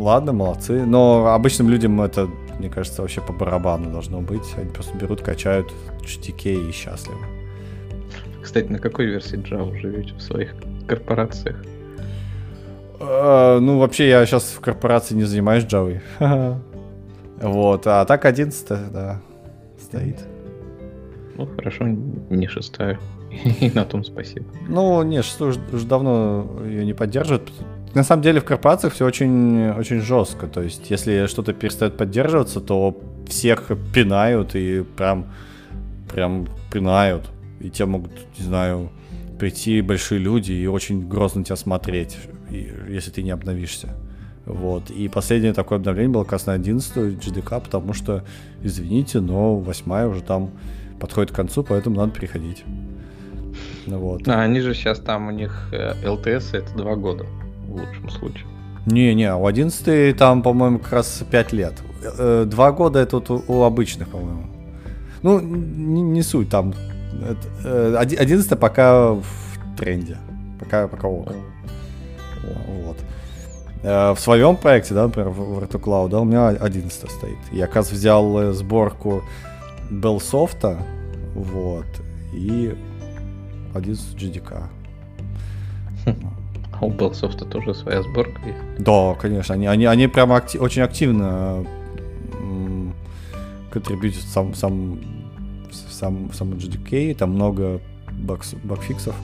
[0.00, 2.28] ладно, молодцы, но обычным людям это,
[2.58, 4.54] мне кажется, вообще по барабану должно быть.
[4.56, 7.18] Они просто берут, качают HTK и счастливы.
[8.42, 10.54] Кстати, на какой версии Java живете в своих
[10.86, 11.64] корпорациях?
[13.00, 16.00] Э, ну, вообще, я сейчас в корпорации не занимаюсь Java.
[17.40, 19.20] Вот, а так 11 да,
[19.78, 20.20] стоит.
[21.36, 22.98] Ну, хорошо, не шестая.
[23.60, 24.46] И на том спасибо.
[24.68, 27.50] Ну, не, шестую уже, уже давно ее не поддерживают.
[27.94, 30.48] На самом деле в корпорациях все очень, очень жестко.
[30.48, 35.26] То есть, если что-то перестает поддерживаться, то всех пинают и прям,
[36.12, 37.30] прям пинают.
[37.60, 38.90] И те могут, не знаю,
[39.38, 42.18] прийти большие люди и очень грозно тебя смотреть,
[42.50, 43.94] если ты не обновишься.
[44.44, 44.90] Вот.
[44.90, 48.24] И последнее такое обновление было как раз на 11 GDK, потому что,
[48.62, 50.50] извините, но 8 уже там
[50.98, 52.64] подходит к концу, поэтому надо переходить.
[53.86, 54.26] Вот.
[54.26, 57.26] А они же сейчас там у них э, это 2 года
[57.74, 58.46] в лучшем случае.
[58.86, 61.74] Не-не, у 11 там, по-моему, как раз 5 лет.
[62.18, 64.46] Э, два года это вот у, обычных, по-моему.
[65.22, 66.74] Ну, не, не суть, там
[67.64, 69.24] 11 э, пока в
[69.78, 70.18] тренде.
[70.60, 71.32] Пока, пока ок.
[72.84, 72.98] Вот.
[73.82, 77.38] Э, в своем проекте, да, например, в Cloud, да, у меня 11 стоит.
[77.52, 79.22] Я, как раз взял сборку
[79.90, 80.78] Bellsoft,
[81.34, 81.86] вот,
[82.34, 82.74] и
[83.74, 84.68] 11 GDK.
[86.80, 88.58] А у Bellsoft тоже своя сборка есть?
[88.78, 89.54] Да, конечно.
[89.54, 91.64] Они, они, они прямо актив, очень активно
[93.74, 95.00] контрибьютят сам, сам,
[95.90, 97.80] сам, сам GDK, там много
[98.12, 99.14] багс, багфиксов.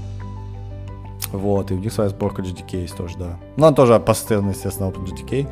[1.33, 3.39] Вот, и у них своя сборка GDK есть тоже, да.
[3.57, 5.47] Ну, она тоже постоянно, естественно, OpenGDK.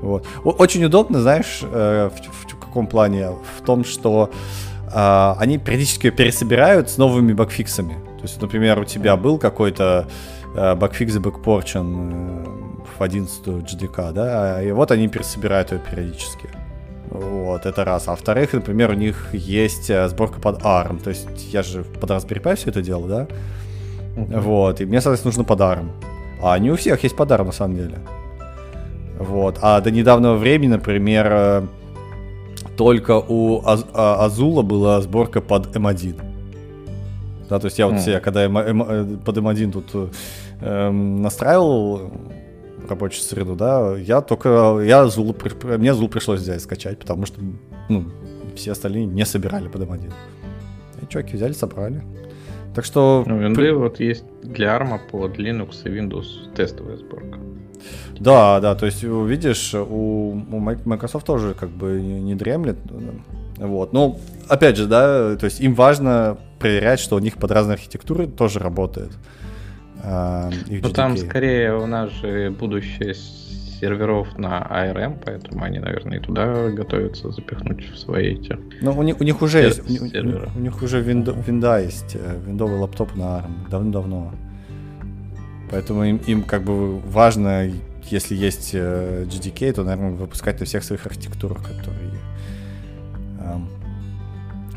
[0.00, 0.24] Вот.
[0.44, 3.30] Очень удобно, знаешь, э, в, в, каком плане?
[3.58, 4.30] В том, что
[4.94, 7.94] э, они периодически пересобирают с новыми багфиксами.
[8.18, 10.06] То есть, например, у тебя был какой-то
[10.56, 12.44] э, багфикс бэкпорчен э,
[12.98, 16.48] в 11 GDK, да, и вот они пересобирают ее периодически.
[17.10, 18.08] Вот, это раз.
[18.08, 21.02] А во-вторых, например, у них есть э, сборка под ARM.
[21.02, 23.26] То есть я же под Raspberry Pi все это делал, да?
[24.16, 24.40] Uh-huh.
[24.40, 25.84] Вот, и мне, соответственно, нужно подарок.
[26.42, 27.98] А не у всех есть подарок, на самом деле.
[29.18, 31.68] Вот, а до недавнего времени, например,
[32.76, 36.25] только у а- Азула была сборка под М1.
[37.48, 38.00] Да, то есть я вот mm.
[38.00, 40.12] себе, когда М- э, под М1 тут
[40.60, 42.10] э, настраивал
[42.88, 45.34] рабочую среду, да, я только, я Зул,
[45.78, 47.40] мне Зул пришлось взять, скачать, потому что,
[47.88, 48.04] ну,
[48.54, 50.12] все остальные не собирали под М1.
[51.02, 52.02] И чуваки взяли, собрали.
[52.74, 53.24] Так что...
[53.26, 53.70] Ну, винды при...
[53.70, 57.38] вот есть для ARM под Linux и Windows тестовая сборка.
[58.18, 62.76] Да, да, то есть видишь, у, у Microsoft тоже как бы не дремлет.
[63.56, 63.92] Вот.
[63.92, 68.26] Ну, опять же, да, то есть им важно проверять, что у них под разные архитектуры
[68.26, 69.12] тоже работает.
[70.02, 76.22] А, ну там скорее у нас же будущее серверов на ARM, поэтому они, наверное, и
[76.22, 78.58] туда готовятся запихнуть в свои эти.
[78.80, 80.48] Ну, у них, у них уже есть, серверы.
[80.54, 84.32] у, у них уже винда, винда есть, э, виндовый лаптоп на ARM, давно-давно.
[85.70, 87.70] Поэтому им, им как бы важно,
[88.08, 92.12] если есть э, GDK, то, наверное, выпускать на всех своих архитектурах, которые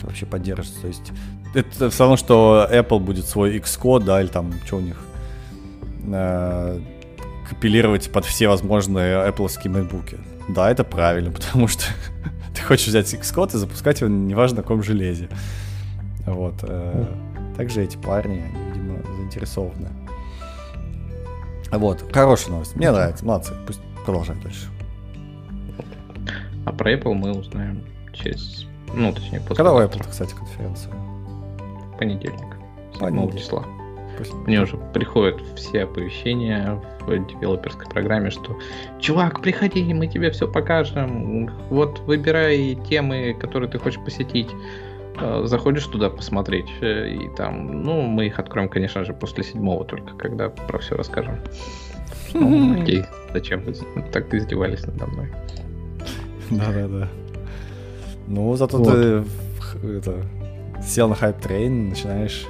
[0.03, 0.82] вообще поддерживаются.
[0.82, 1.11] То есть
[1.53, 4.97] это все равно, что Apple будет свой Xcode, да, или там, что у них,
[6.05, 6.80] э,
[7.49, 10.20] компилировать под все возможные Apple MacBook.
[10.49, 11.86] Да, это правильно, потому что
[12.55, 15.30] ты хочешь взять Xcode и запускать его неважно на каком железе.
[16.26, 16.55] Вот.
[16.63, 17.05] Э,
[17.57, 19.89] также эти парни, они, видимо, заинтересованы.
[21.72, 22.76] Вот, хорошая новость.
[22.76, 23.53] Мне нравится, молодцы.
[23.67, 24.67] Пусть продолжают дальше.
[26.65, 27.84] А про Apple мы узнаем
[28.22, 28.65] через...
[28.93, 29.55] Ну, точнее, после...
[29.55, 30.93] Когда у Apple, кстати, конференция?
[31.97, 32.57] Понедельник.
[32.99, 33.65] 7 числа.
[34.45, 38.57] Мне уже приходят все оповещения в девелоперской программе, что
[38.99, 41.49] чувак, приходи, мы тебе все покажем.
[41.70, 44.49] Вот выбирай темы, которые ты хочешь посетить.
[45.22, 49.84] Э, заходишь туда посмотреть, э, и там, ну, мы их откроем, конечно же, после седьмого
[49.84, 51.39] только, когда про все расскажем.
[52.32, 53.74] Ну, окей, зачем вы
[54.11, 55.30] так издевались надо мной?
[56.51, 57.09] Да-да-да.
[58.30, 58.93] Ну, зато вот.
[58.93, 59.23] ты
[59.88, 60.23] это,
[60.84, 62.45] сел на hype train, начинаешь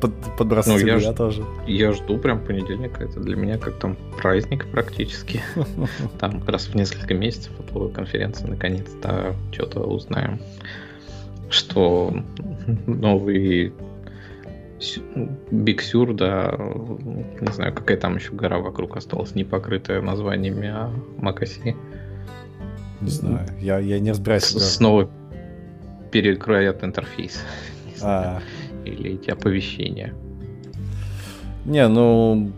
[0.00, 1.44] под, подбрасывать ну, я, я тоже.
[1.66, 3.04] Я жду прям понедельника.
[3.04, 5.40] Это для меня как там праздник практически.
[6.18, 10.40] Там раз в несколько месяцев Apple конференция наконец-то что-то узнаем.
[11.48, 12.12] Что
[12.86, 13.72] новый
[15.50, 16.54] Биг Сюр, да,
[17.40, 21.74] не знаю, какая там еще гора вокруг осталась, не покрытая названиями, а Макаси.
[23.00, 24.44] Не знаю, я, я не разбираюсь.
[24.44, 25.10] Снова
[26.10, 27.42] перекроят интерфейс.
[28.02, 28.42] А,
[28.84, 30.12] или эти оповещения?
[31.64, 32.52] Не, ну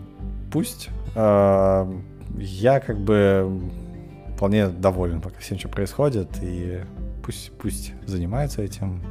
[0.51, 0.89] пусть.
[1.15, 1.89] А,
[2.37, 3.71] я как бы
[4.35, 6.81] вполне доволен пока всем, что происходит, и
[7.23, 9.01] пусть, пусть занимается этим.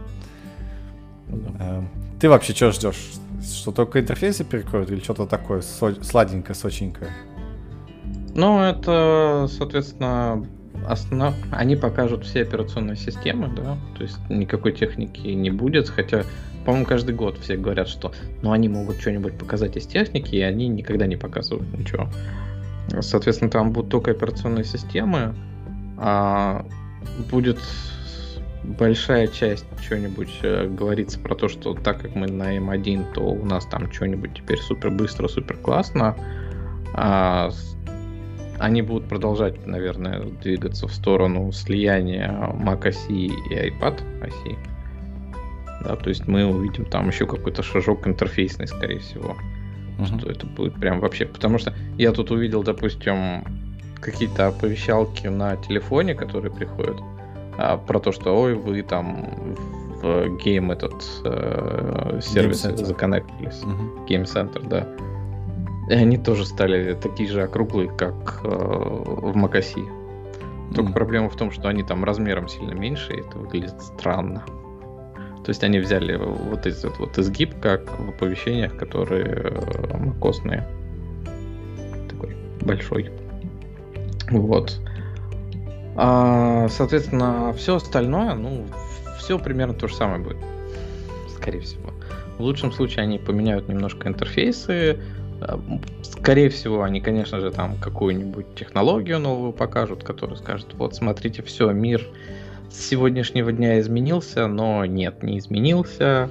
[1.58, 1.82] А,
[2.20, 3.12] ты вообще что ждешь?
[3.42, 7.10] Что только интерфейсы перекроют или что-то такое сладенькое, сочненькое?
[8.34, 10.46] Ну, это, соответственно,
[10.86, 11.34] основ...
[11.50, 16.24] они покажут все операционные системы, да, то есть никакой техники не будет, хотя
[16.64, 18.12] по-моему, каждый год все говорят, что
[18.42, 22.10] ну, они могут что-нибудь показать из техники, и они никогда не показывают ничего.
[23.00, 25.34] Соответственно, там будут только операционные системы,
[25.96, 26.66] а
[27.30, 27.58] будет
[28.64, 33.44] большая часть что-нибудь э, говорится про то, что так как мы на M1, то у
[33.44, 36.16] нас там что-нибудь теперь супер быстро, супер классно.
[36.92, 37.50] А
[38.58, 44.56] они будут продолжать, наверное, двигаться в сторону слияния Mac OS и iPad оси
[45.80, 49.36] да, то есть мы увидим там еще какой-то шажок интерфейсный, скорее всего.
[49.98, 50.18] Uh-huh.
[50.18, 51.26] Что это будет прям вообще.
[51.26, 53.44] Потому что я тут увидел, допустим,
[54.00, 56.96] какие-то оповещалки на телефоне, которые приходят,
[57.58, 59.56] а, про то, что ой, вы там
[60.00, 63.60] в гейм этот э, сервис законнектились.
[63.62, 64.06] Uh-huh.
[64.06, 64.86] Game Center, да.
[65.88, 69.84] И они тоже стали такие же округлые, как э, в Макаси.
[70.74, 70.94] Только mm.
[70.94, 74.44] проблема в том, что они там размером сильно меньше, и это выглядит странно.
[75.44, 79.54] То есть они взяли вот этот вот изгиб, как в оповещениях, которые
[79.98, 80.68] макосные.
[82.10, 83.10] Такой большой.
[84.30, 84.78] Вот.
[85.96, 88.66] А, соответственно, все остальное, ну,
[89.18, 90.36] все примерно то же самое будет.
[91.34, 91.92] Скорее всего.
[92.36, 95.00] В лучшем случае они поменяют немножко интерфейсы.
[96.02, 101.70] Скорее всего, они, конечно же, там какую-нибудь технологию новую покажут, которая скажет, вот смотрите, все,
[101.70, 102.06] мир
[102.70, 106.30] с сегодняшнего дня изменился, но нет, не изменился.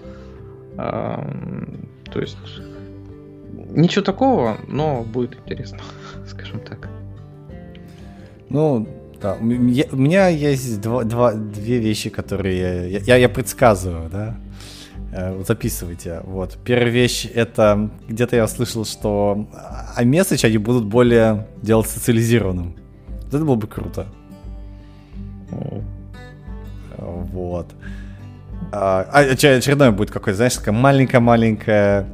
[0.75, 2.37] То есть
[3.69, 5.79] ничего такого, но будет интересно,
[6.27, 6.89] скажем так.
[8.49, 8.87] Ну,
[9.21, 14.37] да, у меня есть два, два, две вещи, которые я, я, я предсказываю, да.
[15.11, 16.21] Э, записывайте.
[16.23, 16.57] Вот.
[16.63, 19.47] Первая вещь это где-то я слышал, что
[19.95, 22.75] а месседж они будут более делать социализированным.
[23.23, 24.05] Вот это было бы круто.
[26.97, 27.67] Вот.
[28.71, 32.07] А, а очередное будет какое-то, знаешь, такое маленькое-маленькое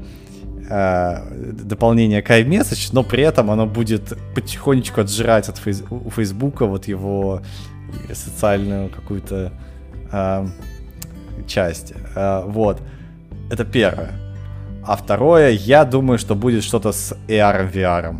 [0.69, 6.65] а, дополнение к iMessage, но при этом оно будет потихонечку отжирать от фейс, у Фейсбука
[6.65, 7.41] вот его
[8.11, 9.51] социальную какую-то
[10.11, 10.47] а,
[11.47, 11.93] часть.
[12.15, 12.81] А, вот.
[13.51, 14.11] Это первое.
[14.85, 18.15] А второе, я думаю, что будет что-то с AR VR.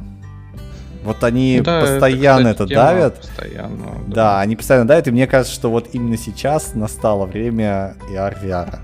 [1.04, 3.20] Вот они да, постоянно это, кстати, это давят.
[3.20, 4.16] Постоянно, да.
[4.16, 8.80] да, они постоянно давят, и мне кажется, что вот именно сейчас настало время AR VR.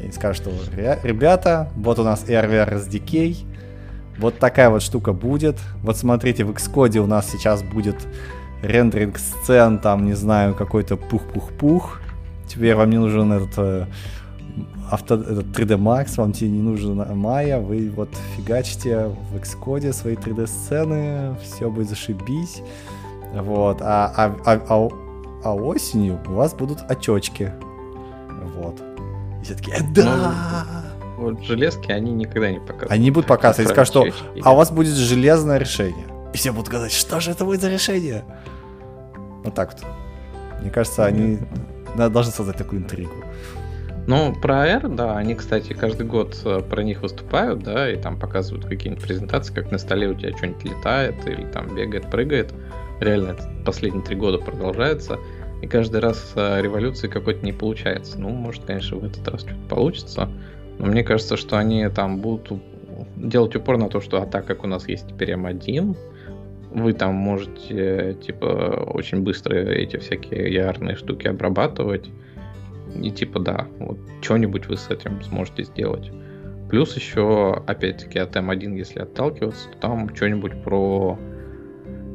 [0.00, 0.50] И они скажут, что
[1.02, 3.36] ребята, вот у нас AR VR SDK,
[4.18, 5.56] Вот такая вот штука будет.
[5.82, 7.96] Вот смотрите, в Xcode у нас сейчас будет
[8.62, 11.99] рендеринг сцен, там, не знаю, какой-то пух-пух-пух.
[12.50, 13.86] Теперь вам не нужен этот э,
[14.90, 20.16] авто, этот 3D Max, вам тебе не нужен Maya, вы вот фигачите в Xcode свои
[20.16, 22.62] 3D сцены, все будет зашибись.
[23.32, 24.88] Вот, а, а, а, а,
[25.44, 27.52] а осенью у вас будут очечки.
[28.56, 28.82] Вот.
[29.40, 30.64] И все таки да!
[31.16, 32.90] Ну, вот железки они никогда не показывают.
[32.90, 34.06] Они будут показывать, скажут, что
[34.42, 36.06] а у вас будет железное решение.
[36.34, 38.24] И все будут говорить, что же это будет за решение?
[39.44, 39.86] Вот так вот.
[40.60, 41.38] Мне кажется, они
[41.96, 43.12] должны создать такую интригу.
[44.06, 48.18] Ну, про R, да, они, кстати, каждый год э, про них выступают, да, и там
[48.18, 52.52] показывают какие-нибудь презентации, как на столе у тебя что-нибудь летает или там бегает, прыгает.
[53.00, 55.18] Реально, это последние три года продолжается.
[55.62, 58.18] И каждый раз э, революции какой-то не получается.
[58.18, 60.28] Ну, может, конечно, в этот раз что-то получится.
[60.78, 62.50] Но мне кажется, что они там будут
[63.16, 65.96] делать упор на то, что а так как у нас есть теперь M1,
[66.72, 72.10] вы там можете, типа, очень быстро эти всякие ярные штуки обрабатывать.
[73.00, 76.10] И типа, да, вот что-нибудь вы с этим сможете сделать.
[76.68, 81.18] Плюс еще, опять-таки, от M1, если отталкиваться, то там что-нибудь про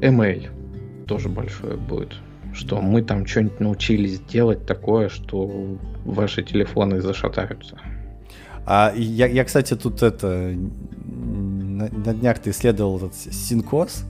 [0.02, 2.14] ML тоже большое будет.
[2.54, 7.78] Что мы там что-нибудь научились делать такое, что ваши телефоны зашатаются.
[8.66, 10.54] А я, я кстати, тут это
[11.06, 14.06] на, на днях ты исследовал этот синкос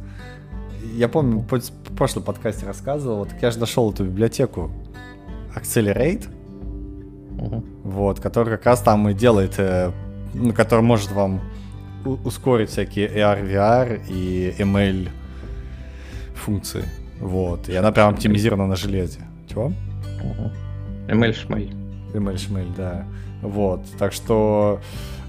[0.94, 4.72] я помню, в прошлом подкасте рассказывал, вот я же нашел эту библиотеку
[5.56, 6.28] Accelerate,
[7.40, 7.64] угу.
[7.84, 9.92] вот, который как раз там и делает, э,
[10.34, 11.42] ну, который может вам
[12.24, 15.10] ускорить всякие AR, VR и ML
[16.36, 16.84] функции.
[17.20, 17.70] Вот.
[17.70, 19.22] И она прям оптимизирована на железе.
[19.48, 19.72] Чего?
[21.08, 21.74] ML шмель.
[22.14, 23.06] ML шмель, да.
[23.42, 23.82] Вот.
[23.98, 24.80] Так что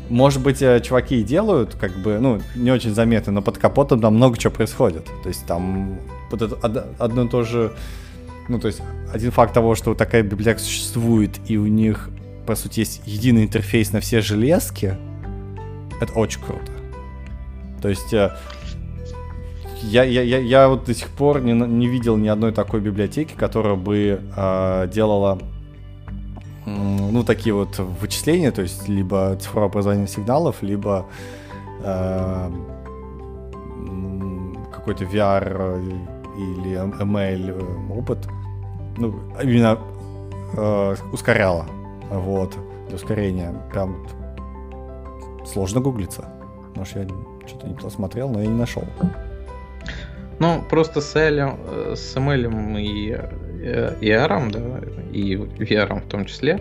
[0.09, 4.01] может быть, э, чуваки и делают, как бы, ну, не очень заметно, но под капотом
[4.01, 5.07] там много чего происходит.
[5.23, 5.99] То есть там
[6.31, 6.57] вот это
[6.99, 7.73] одно и то же,
[8.49, 8.81] ну, то есть
[9.13, 12.11] один факт того, что такая библиотека существует, и у них,
[12.47, 14.97] по сути, есть единый интерфейс на все железки,
[16.01, 16.73] это очень круто.
[17.83, 18.37] То есть э,
[19.83, 23.35] я, я, я, я вот до сих пор не, не видел ни одной такой библиотеки,
[23.37, 25.39] которая бы э, делала
[26.67, 31.07] ну, такие вот вычисления, то есть либо цифровое образование сигналов, либо
[31.83, 32.51] э,
[34.73, 35.81] какой-то VR
[36.37, 38.19] или ML опыт,
[38.97, 39.79] ну, именно
[40.57, 41.67] э, ускоряло,
[42.11, 42.57] вот,
[42.89, 43.55] для ускорения.
[43.73, 44.07] Прям
[45.47, 46.25] сложно гуглиться.
[46.75, 47.09] Может, я
[47.47, 48.85] что-то не посмотрел, но я не нашел.
[50.39, 53.19] Ну, просто с, L, э, с ML и
[54.01, 54.81] и AR, да,
[55.13, 56.61] и VR в том числе,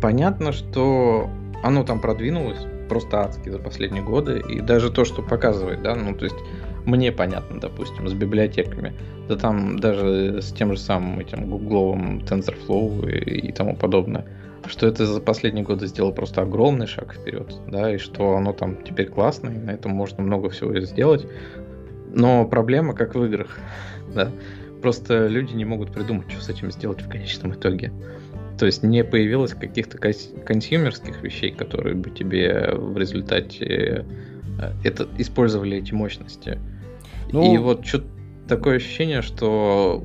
[0.00, 1.30] понятно, что
[1.62, 6.14] оно там продвинулось просто адски за последние годы, и даже то, что показывает, да, ну,
[6.14, 6.36] то есть
[6.84, 8.94] мне понятно, допустим, с библиотеками,
[9.28, 14.26] да там даже с тем же самым этим гугловым TensorFlow и, и тому подобное,
[14.66, 18.82] что это за последние годы сделало просто огромный шаг вперед, да, и что оно там
[18.82, 21.26] теперь классно, и на этом можно много всего сделать,
[22.12, 23.58] но проблема, как в играх,
[24.14, 24.30] да,
[24.84, 27.90] Просто люди не могут придумать, что с этим сделать в конечном итоге.
[28.58, 34.04] То есть не появилось каких-то консюмерских вещей, которые бы тебе в результате
[34.60, 36.58] э, это, использовали эти мощности.
[37.32, 37.54] Ну...
[37.54, 38.04] И вот что
[38.46, 40.04] такое ощущение, что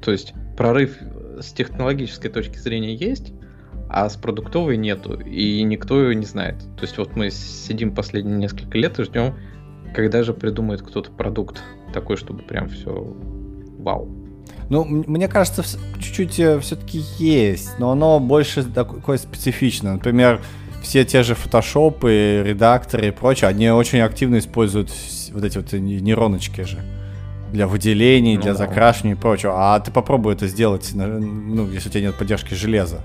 [0.00, 0.96] то есть прорыв
[1.40, 3.32] с технологической точки зрения есть,
[3.88, 6.54] а с продуктовой нету, и никто ее не знает.
[6.76, 9.34] То есть вот мы сидим последние несколько лет и ждем,
[9.92, 13.16] когда же придумает кто-то продукт такой, чтобы прям все
[13.88, 14.08] вау.
[14.68, 15.64] Ну, мне кажется,
[15.98, 19.94] чуть-чуть э, все-таки есть, но оно больше такое специфичное.
[19.94, 20.42] Например,
[20.82, 24.90] все те же фотошопы, редакторы и прочее, они очень активно используют
[25.32, 26.78] вот эти вот нейроночки же
[27.50, 28.58] для выделений, ну, для да.
[28.58, 29.54] закрашивания и прочего.
[29.56, 32.98] А ты попробуй это сделать, ну, если у тебя нет поддержки железа.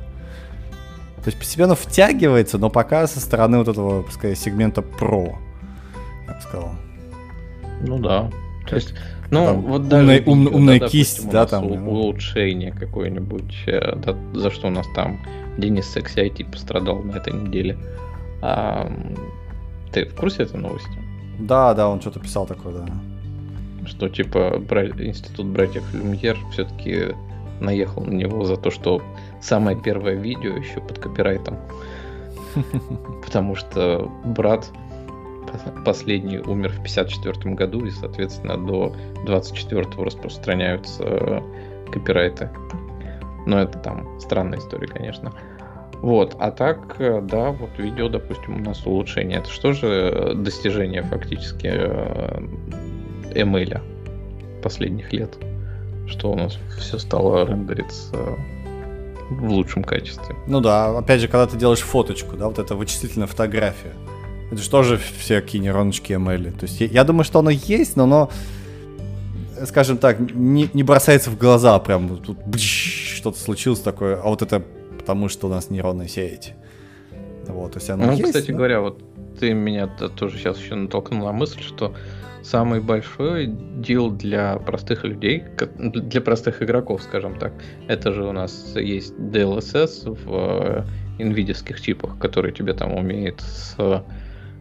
[1.23, 5.34] То есть постепенно втягивается, но пока со стороны вот этого, пускай, сегмента Pro,
[6.27, 6.71] я бы сказал.
[7.79, 8.29] Ну да.
[8.67, 8.93] То есть
[9.34, 11.88] ну, там, вот даже умная, ум, умная да, кисть, допустим, да, там.
[11.88, 15.19] Улучшение какое-нибудь, э, да, за что у нас там
[15.57, 17.77] Денис Секси IT пострадал на этой неделе.
[18.41, 18.91] А,
[19.91, 20.97] ты в курсе этой новости?
[21.39, 22.86] Да, да, он что-то писал такое, да.
[23.88, 24.88] Что типа бра...
[24.88, 27.15] институт братьев Люмьер все-таки
[27.59, 29.01] наехал на него за то, что
[29.41, 31.57] самое первое видео еще под копирайтом.
[33.25, 34.69] Потому что брат
[35.86, 41.44] последний умер в 54 году, и, соответственно, до 24 распространяются
[41.91, 42.50] копирайты.
[43.46, 45.34] Но это там странная история, конечно.
[46.04, 49.39] Вот, а так, э, да, вот видео, допустим, у нас улучшение.
[49.39, 51.68] Это что же достижение фактически
[53.34, 53.82] ML
[54.62, 55.38] последних лет?
[56.08, 58.36] Что у нас все стало рендериться
[59.30, 60.36] в лучшем качестве.
[60.48, 63.94] Ну да, опять же, когда ты делаешь фоточку, да, вот это вычислительная фотография.
[64.54, 66.51] Это же тоже всякие нейроночки ML.
[66.51, 68.30] То есть я, я думаю, что оно есть, но оно,
[69.66, 72.18] скажем так, не, не бросается в глаза прям.
[72.18, 74.64] Тут что-то случилось такое, а вот это
[74.99, 76.54] потому, что у нас нейронные сети.
[77.47, 78.54] Вот, то есть оно ну, есть, кстати да?
[78.54, 79.01] говоря, вот
[79.39, 81.95] ты меня тоже сейчас еще натолкнул на мысль, что
[82.43, 85.45] самый большой дел для простых людей,
[85.80, 87.54] для простых игроков, скажем так,
[87.88, 90.86] это же у нас есть DLSS в
[91.18, 94.04] NVIDIA чипах, который тебе там умеет с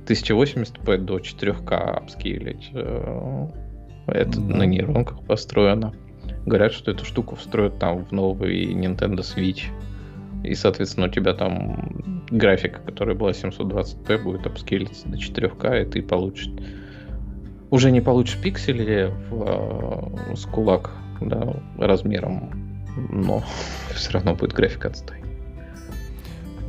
[0.06, 2.70] 1080p до 4К апскейлить.
[2.74, 3.48] Э,
[4.06, 4.56] это да.
[4.56, 5.94] на нейронках построено.
[6.46, 9.64] Говорят, что эту штуку встроят там в новый Nintendo Switch.
[10.42, 16.02] И, соответственно, у тебя там графика, которая была 720p, будет апскейлиться до 4К, и ты
[16.02, 16.50] получишь...
[17.70, 20.90] Уже не получишь пиксели в, э, с кулак
[21.20, 22.50] да, размером,
[23.10, 23.42] но
[23.94, 25.21] все равно будет графика отстой.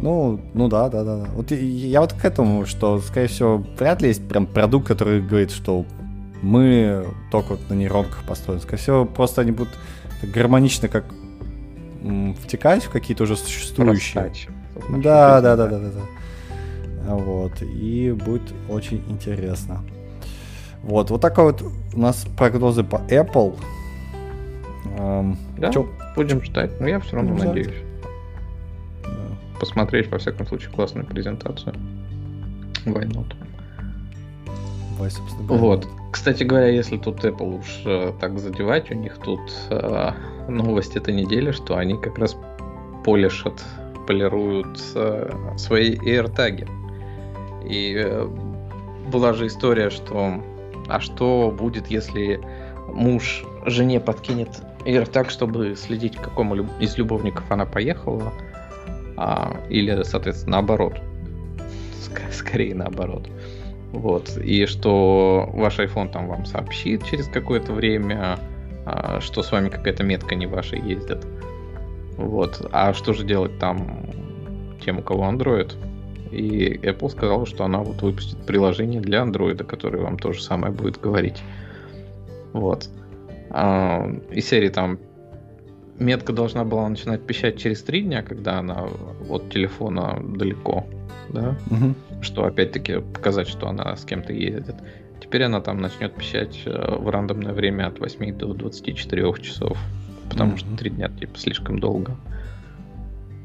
[0.03, 1.25] Ну, ну да, да, да.
[1.33, 5.21] Вот я, я вот к этому, что, скорее всего, вряд ли есть прям продукт, который
[5.21, 5.85] говорит, что
[6.41, 8.61] мы только вот на нейронках построены.
[8.61, 9.73] Скорее всего, просто они будут
[10.21, 11.05] гармонично как
[12.41, 14.33] втекать в какие-то уже существующие.
[14.89, 17.15] Да, да, да, да, да, да.
[17.15, 17.61] Вот.
[17.61, 19.85] И будет очень интересно.
[20.81, 23.55] Вот, вот такой вот у нас прогнозы по Apple.
[24.97, 25.87] Эм, да, чё?
[26.17, 27.92] будем ждать, но я все равно будем надеюсь.
[29.63, 31.73] Посмотреть, во всяком случае, классную презентацию.
[32.85, 33.33] Why not?
[34.99, 35.63] Why, собственно говоря.
[35.63, 35.87] Вот.
[36.11, 39.39] Кстати говоря, если тут Apple уж э, так задевать, у них тут
[39.69, 40.11] э,
[40.49, 42.35] новость этой недели, что они как раз
[43.05, 43.63] полишат,
[44.05, 46.69] полируют э, свои AirTag.
[47.65, 48.27] И э,
[49.13, 50.43] была же история, что
[50.89, 52.41] а что будет, если
[52.89, 54.49] муж жене подкинет
[54.83, 58.33] AirTag, чтобы следить, к какому из любовников она поехала,
[59.17, 60.99] а, или, соответственно, наоборот.
[62.31, 63.27] Скорее наоборот.
[63.91, 64.37] Вот.
[64.37, 68.39] И что ваш iPhone там вам сообщит через какое-то время,
[68.85, 71.25] а, что с вами какая-то метка не ваша ездит.
[72.17, 72.67] Вот.
[72.71, 74.05] А что же делать там
[74.83, 75.73] тем, у кого Android?
[76.31, 80.73] И Apple сказала, что она вот выпустит приложение для Android, которое вам то же самое
[80.73, 81.41] будет говорить.
[82.53, 82.89] Вот.
[83.51, 84.97] А, и серии там
[85.99, 88.87] метка должна была начинать пищать через три дня, когда она
[89.29, 90.85] от телефона далеко,
[91.29, 91.95] да, угу.
[92.21, 94.75] что опять-таки показать, что она с кем-то ездит.
[95.19, 99.77] Теперь она там начнет пищать э, в рандомное время от 8 до 24 часов,
[100.29, 100.57] потому mm-hmm.
[100.57, 102.17] что 3 дня типа слишком долго.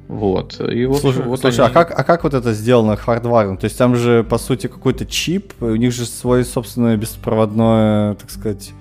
[0.08, 0.58] Вот.
[0.60, 1.70] И вот, слушай, вот слушай они...
[1.70, 3.58] а, как, а как вот это сделано хардваром?
[3.58, 8.30] То есть там же, по сути, какой-то чип, у них же свой собственное беспроводное, так
[8.30, 8.72] сказать...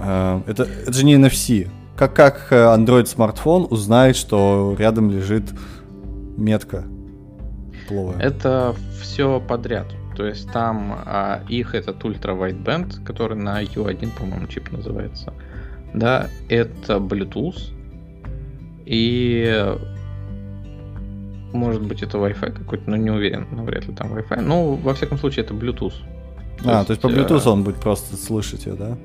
[0.00, 1.68] Э, это, это же не NFC.
[1.96, 5.44] Как, как э, Android смартфон узнает, что рядом лежит
[6.36, 6.84] метка
[7.88, 8.18] пловая?
[8.18, 9.86] Это все подряд.
[10.14, 15.32] То есть там а, их этот ультра wideband, который на U1, по-моему, чип называется.
[15.94, 17.72] Да, это Bluetooth.
[18.84, 19.76] И
[21.52, 24.40] может быть это Wi-Fi какой-то, но не уверен, навряд ли там Wi-Fi.
[24.40, 25.94] Ну, во всяком случае, это Bluetooth.
[26.62, 27.50] То а, есть, то есть по Bluetooth э...
[27.50, 28.96] он будет просто слышать ее, да?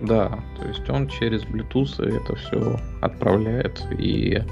[0.00, 4.42] Да, то есть он через Bluetooth это все отправляет и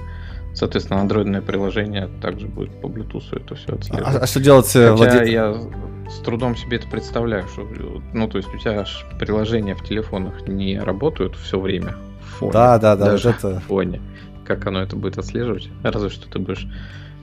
[0.54, 4.14] Соответственно, андроидное приложение также будет по Bluetooth это все отслеживать.
[4.14, 5.32] А, а что делать э, Хотя владе...
[5.32, 5.54] я
[6.08, 7.68] с трудом себе это представляю, что,
[8.12, 12.52] ну, то есть у тебя аж приложения в телефонах не работают все время в фоне.
[12.52, 13.58] Да, да, да, даже это...
[13.58, 14.00] в фоне.
[14.46, 15.68] Как оно это будет отслеживать?
[15.82, 16.68] Разве что ты будешь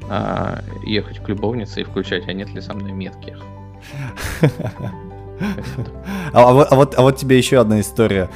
[0.10, 3.38] а, ехать к любовнице и включать, а нет ли со мной метки.
[6.34, 8.30] А, а, вот, а, вот, а вот тебе еще одна история.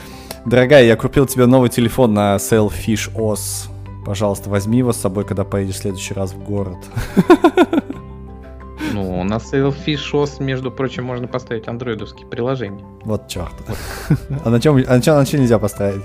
[0.45, 3.69] Дорогая, я купил тебе новый телефон на Sailfish OS.
[4.05, 6.77] Пожалуйста, возьми его с собой, когда поедешь в следующий раз в город.
[8.93, 12.85] Ну, на Sailfish OS, между прочим, можно поставить андроидовские приложения.
[13.03, 13.53] Вот черт.
[14.43, 16.03] А на чем, а на чем, на чем нельзя поставить?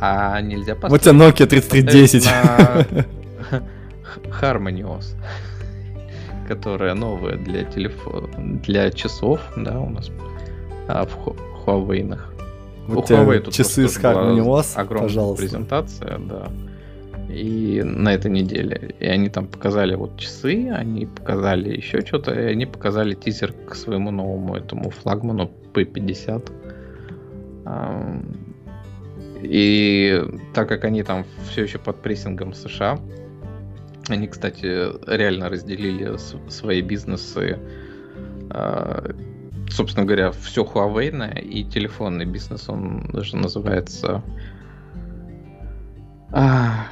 [0.00, 0.90] А нельзя поставить.
[0.90, 2.28] Вот тебе Nokia 3310.
[4.40, 5.14] Harmony OS,
[6.48, 8.28] которая новая для телефона,
[8.62, 10.10] для часов, да, у нас
[10.88, 11.16] а, в
[11.66, 12.18] Huawei.
[12.86, 15.42] Вот у Huawei тут часы с Harmony OS, огромная пожалуйста.
[15.42, 16.48] презентация, да
[17.32, 18.94] и на этой неделе.
[19.00, 23.74] И они там показали вот часы, они показали еще что-то, и они показали тизер к
[23.74, 26.52] своему новому этому флагману P50.
[29.42, 30.22] И
[30.54, 32.98] так как они там все еще под прессингом США,
[34.08, 34.66] Они, кстати,
[35.08, 36.16] реально разделили
[36.50, 37.58] свои бизнесы.
[38.50, 39.14] А,
[39.70, 44.22] собственно говоря, все Huawei и телефонный бизнес, он даже называется
[46.32, 46.86] а,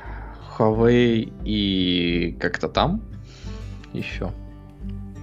[0.56, 3.02] Huawei и как-то там
[3.92, 4.30] еще.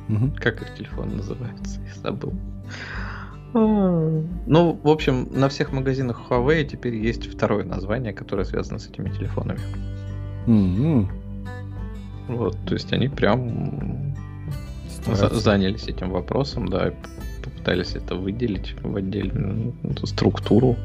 [0.09, 0.33] Угу.
[0.39, 1.79] Как их телефон называется?
[1.81, 2.33] Я забыл.
[3.53, 8.87] А, ну, в общем, на всех магазинах Huawei теперь есть второе название, которое связано с
[8.87, 9.61] этими телефонами.
[10.47, 11.26] Mm-hmm.
[12.27, 14.15] Вот, то есть они прям
[15.05, 16.93] за- занялись этим вопросом, да,
[17.43, 19.73] попытались это выделить в отдельную
[20.03, 20.75] структуру,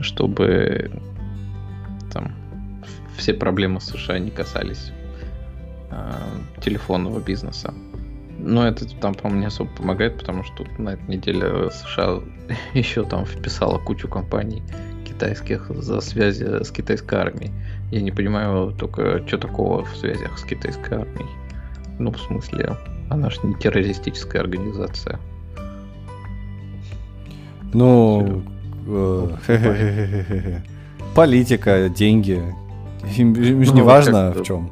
[0.00, 0.90] чтобы
[2.12, 2.32] там
[3.16, 4.92] все проблемы США не касались
[5.90, 6.14] э,
[6.60, 7.72] телефонного бизнеса.
[8.38, 12.20] Но это там, по-моему, не особо помогает, потому что на этой неделе США
[12.74, 14.62] еще там вписала кучу компаний
[15.06, 17.52] китайских за связи с китайской армией.
[17.92, 21.28] Я не понимаю только, что такого в связях с китайской армией.
[21.98, 22.74] Ну, в смысле,
[23.10, 25.20] она же не террористическая организация.
[27.74, 28.42] Ну,
[28.86, 29.28] э,
[31.14, 32.42] политика, деньги.
[33.18, 34.70] Им, им же ну, не важно в чем.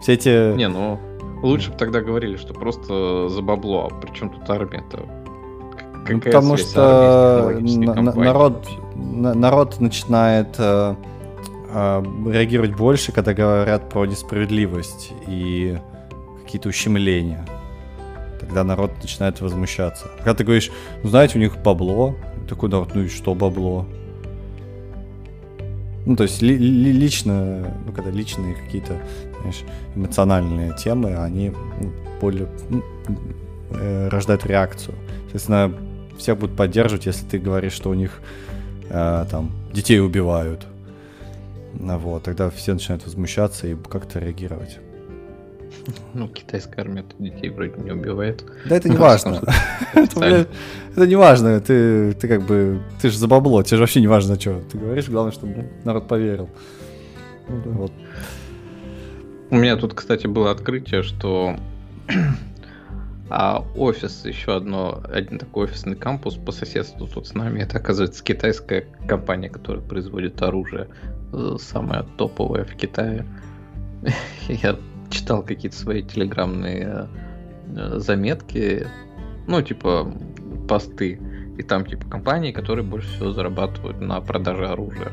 [0.00, 0.54] Все эти...
[0.54, 1.00] Не, ну,
[1.42, 3.88] лучше бы тогда говорили, что просто за бабло.
[3.90, 5.06] А причем тут армия-то?
[6.08, 7.58] Ну, потому что
[8.14, 10.94] народ, народ начинает э,
[11.72, 15.78] э, реагировать больше, когда говорят про несправедливость и
[16.44, 17.46] какие-то ущемления.
[18.40, 20.08] Тогда народ начинает возмущаться.
[20.18, 20.70] Когда ты говоришь,
[21.02, 22.16] ну знаете, у них бабло,
[22.48, 23.86] такой народ, ну и что бабло?
[26.06, 28.96] Ну, то есть ли, ли, лично, ну, когда личные какие-то,
[29.40, 29.62] знаешь,
[29.94, 32.82] эмоциональные темы, они ну, более ну,
[33.70, 34.94] э, рождают реакцию.
[35.24, 35.72] Соответственно,
[36.18, 38.20] всех будут поддерживать, если ты говоришь, что у них
[38.88, 40.66] э, там детей убивают.
[41.74, 44.78] Ну, вот, тогда все начинают возмущаться и как-то реагировать.
[46.14, 48.44] Ну, китайская армия детей вроде не убивает.
[48.66, 49.40] Да это не важно.
[49.94, 51.60] Это не важно.
[51.60, 54.76] Ты, ты как бы, ты же за бабло, тебе же вообще не важно, что ты
[54.76, 55.08] говоришь.
[55.08, 56.48] Главное, чтобы народ поверил.
[57.48, 57.92] Ну вот.
[59.50, 61.56] У меня тут, кстати, было открытие, что
[63.30, 68.22] а офис, еще одно, один такой офисный кампус по соседству тут с нами, это, оказывается,
[68.24, 70.88] китайская компания, которая производит оружие,
[71.58, 73.26] самая топовая в Китае.
[74.48, 74.76] Я
[75.10, 77.08] читал какие-то свои телеграмные
[77.66, 78.86] э, заметки,
[79.46, 80.12] ну, типа,
[80.68, 81.20] посты,
[81.58, 85.12] и там, типа, компании, которые больше всего зарабатывают на продаже оружия.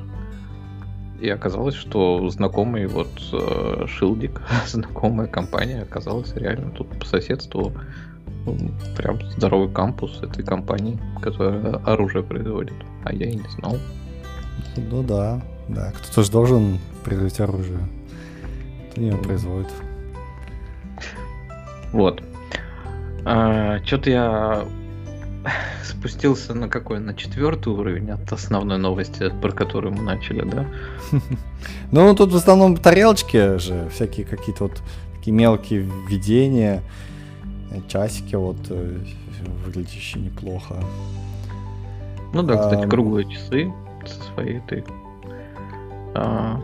[1.20, 7.74] И оказалось, что знакомый вот э, Шилдик, знакомая компания, оказалась реально тут по соседству
[8.96, 12.76] прям здоровый кампус этой компании, которая оружие производит.
[13.04, 13.78] А я и не знал.
[14.78, 15.92] Ну да, да.
[15.92, 17.80] Кто-то же должен производить оружие.
[18.92, 19.72] Кто не производит.
[21.92, 22.22] Вот.
[23.26, 24.68] А, Что-то я
[25.84, 27.00] спустился на какой?
[27.00, 30.66] На четвертый уровень от основной новости, про которую мы начали, да?
[31.92, 34.82] Ну, тут в основном тарелочки же, всякие какие-то вот
[35.16, 36.84] такие мелкие введения,
[37.88, 39.00] часики вот э,
[39.66, 40.76] выглядящие неплохо.
[42.34, 43.72] Ну да, кстати, круглые часы
[44.06, 44.84] со своей этой
[46.18, 46.62] а,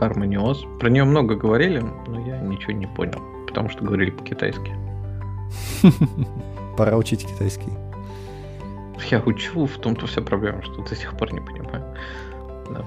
[0.00, 0.78] Harmonios.
[0.78, 3.22] Про нее много говорили, но я ничего не понял
[3.54, 4.74] потому что говорили по-китайски.
[6.76, 7.72] Пора учить китайский.
[9.10, 11.84] Я учу, в том-то вся проблема, что до сих пор не понимаю.
[12.70, 12.84] Да.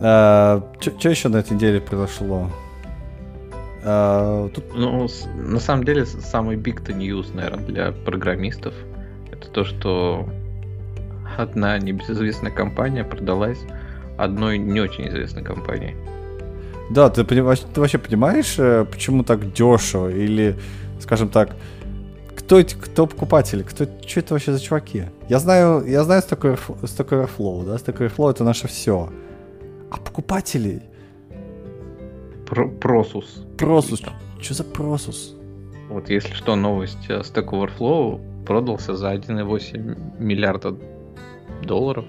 [0.00, 2.50] А, что еще на этой неделе произошло?
[3.84, 4.64] А, тут...
[4.74, 8.74] Ну, на самом деле, самый big news, наверное, для программистов,
[9.32, 10.28] это то, что
[11.38, 13.64] одна небезызвестная компания продалась
[14.16, 15.96] одной не очень известной компании.
[16.90, 17.42] Да, ты, ты
[17.80, 20.10] вообще понимаешь, э, почему так дешево?
[20.10, 20.56] Или,
[21.00, 21.56] скажем так,
[22.36, 23.62] кто эти, кто покупатели?
[23.62, 25.04] Кто, что это вообще за чуваки?
[25.28, 29.10] Я знаю, я знаю Stack Overflow, да, Stack Overflow это наше все.
[29.90, 30.82] А покупатели?
[32.46, 33.44] Про просус.
[33.56, 34.02] Просус.
[34.40, 35.34] Что за просус?
[35.88, 37.08] Вот если что, новость.
[37.08, 40.76] Э, Stack Overflow продался за 1,8 миллиарда
[41.62, 42.04] долларов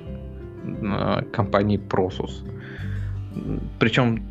[1.31, 2.43] компании Prosus.
[3.79, 4.23] Причем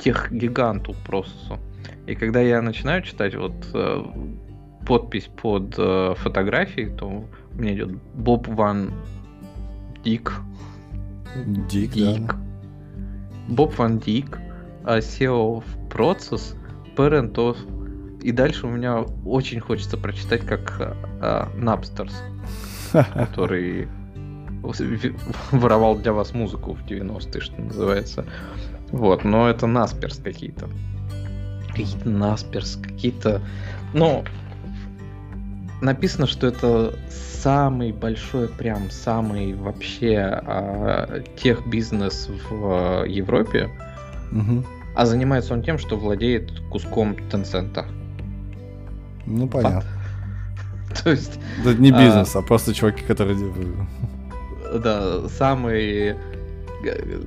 [0.00, 1.58] тех гиганту процессу.
[2.06, 4.04] И когда я начинаю читать вот э,
[4.86, 8.92] подпись под э, фотографией, то у меня идет Боб Ван
[10.04, 10.32] Дик.
[11.68, 12.26] Дик, Дик.
[12.26, 12.36] Да.
[13.48, 14.38] Боб Ван Дик,
[14.84, 16.56] SEO в процесс,
[16.96, 17.56] Parent of...
[18.22, 20.76] И дальше у меня очень хочется прочитать как
[21.20, 22.12] э, Napsters,
[23.14, 23.88] который
[25.52, 28.24] воровал для вас музыку в 90-е, что называется.
[28.90, 30.68] Вот, но это насперс какие-то.
[31.68, 33.40] какие-то Насперс, какие-то...
[33.94, 34.24] Ну,
[35.80, 36.94] написано, что это
[37.42, 43.70] самый большой, прям самый вообще а, тех бизнес в Европе,
[44.30, 44.64] Мгм.
[44.94, 47.84] а занимается он тем, что владеет куском Tencent.
[49.26, 49.84] Ну, понятно.
[51.04, 52.04] То есть, Это не А.
[52.04, 53.36] бизнес, а просто чуваки, которые...
[54.78, 56.16] да, самый
[56.84, 57.22] э,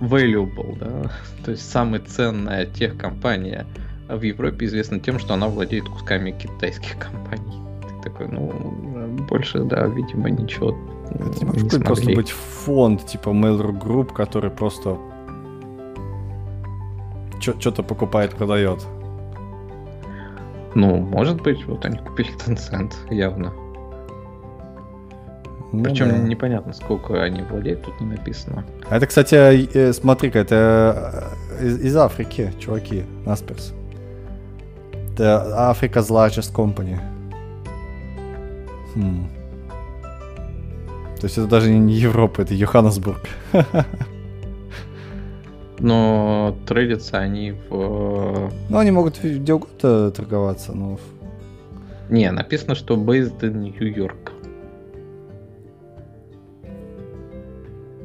[0.00, 1.10] valuable, да,
[1.44, 3.66] то есть самая ценная техкомпания
[4.08, 7.58] в Европе известна тем, что она владеет кусками китайских компаний.
[7.82, 8.50] Ты такой, ну,
[9.28, 10.76] больше, да, видимо, ничего
[11.10, 12.16] Это не не может быть просто смогли.
[12.16, 14.98] быть фонд типа Mail.ru Group, который просто
[17.40, 18.86] что-то покупает, продает.
[20.74, 23.52] Ну, может быть, вот они купили Tencent, явно.
[25.72, 26.18] Ну Причем да.
[26.18, 28.64] непонятно, сколько они владеют, тут не написано.
[28.88, 29.34] А это, кстати,
[29.72, 33.72] э, смотри-ка, это э, из, из Африки, чуваки, Насперс.
[35.12, 36.98] Это Africa's largest company.
[38.94, 39.28] Хм.
[41.20, 43.20] То есть это даже не Европа, это Йоханнесбург.
[45.78, 48.50] Но трейдятся они в...
[48.68, 50.98] Ну, они могут где угодно торговаться, но...
[52.10, 54.32] Не, написано, что based in New York.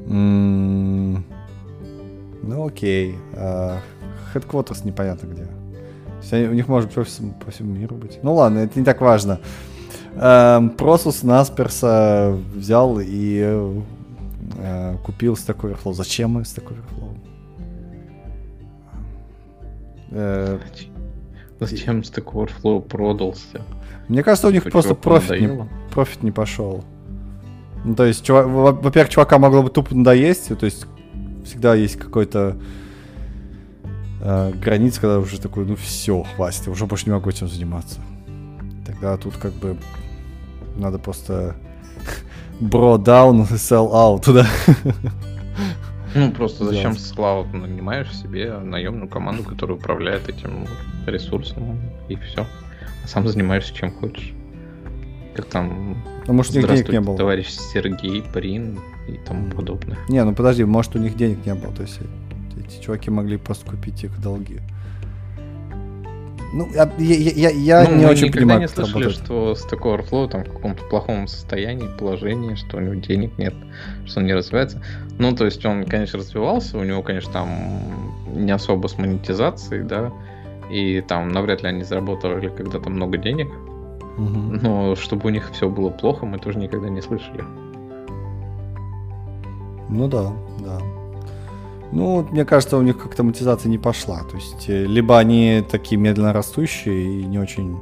[0.07, 1.23] Ну,
[2.65, 3.15] окей.
[3.33, 3.79] А,
[4.33, 5.47] Headquarters непонятно где.
[6.31, 8.19] Они- у них может быть офис по всему миру быть.
[8.23, 9.39] Ну ладно, это не так важно.
[10.15, 13.41] Эм, Просус Насперса взял и
[14.57, 15.93] э, купил Stack Overflow.
[15.93, 17.17] Зачем Stack Overflow?
[20.11, 20.59] Э,
[21.59, 23.61] Зачем Stack Overflow продался?
[24.07, 26.83] Мне кажется, у них просто профит не, профит не пошел.
[27.85, 30.87] Ну, то есть, чувак- во- во-первых, чувака могло бы тупо надоесть, то есть
[31.45, 32.57] всегда есть какой-то
[34.21, 37.99] э, граница, когда уже такой, ну все, хватит, я уже больше не могу этим заниматься.
[38.85, 39.77] Тогда тут как бы
[40.75, 41.55] надо просто
[42.59, 44.47] bro down, sell out, да?
[46.15, 47.05] Ну, просто зачем Ясно.
[47.05, 50.65] с Cloud нанимаешь себе наемную команду, которая управляет этим
[51.05, 51.77] ресурсом,
[52.07, 52.47] и все.
[53.03, 54.33] А сам занимаешься чем хочешь.
[55.35, 55.97] Как там
[56.27, 57.17] Ну, может, у них денег не «Здравствуйте, было.
[57.17, 59.97] товарищ Сергей, Прин и тому подобное.
[60.09, 61.99] Не, ну подожди, может, у них денег не было, то есть
[62.65, 64.59] эти чуваки могли просто купить их долги.
[66.53, 67.49] Ну, я, я, я-
[67.83, 69.25] я Ну, не очень понимаю, не слышали, работает.
[69.25, 73.53] что Stack Overflow там в каком-то плохом состоянии, положении, что у него денег нет,
[74.05, 74.81] что он не развивается.
[75.19, 77.49] Ну, то есть он, конечно, развивался, у него, конечно, там
[78.33, 80.13] не особо с монетизацией, да,
[80.71, 83.49] и там навряд ли они заработали когда-то много денег,
[84.17, 87.43] Но чтобы у них все было плохо, мы тоже никогда не слышали.
[89.89, 90.79] Ну да, да.
[91.91, 94.19] Ну, вот мне кажется, у них как-то монетизация не пошла.
[94.23, 97.79] То есть, э, либо они такие медленно растущие и не очень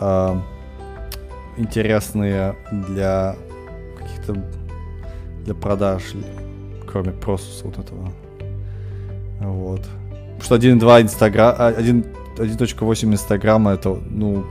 [0.00, 0.40] а,
[1.56, 3.36] интересные для
[3.98, 4.42] каких-то
[5.44, 6.02] для продаж,
[6.90, 8.10] кроме просуса вот этого.
[9.40, 9.82] Вот.
[10.38, 14.44] Потому что 1.2 Инстаграм, 1.8 Инстаграма это, ну,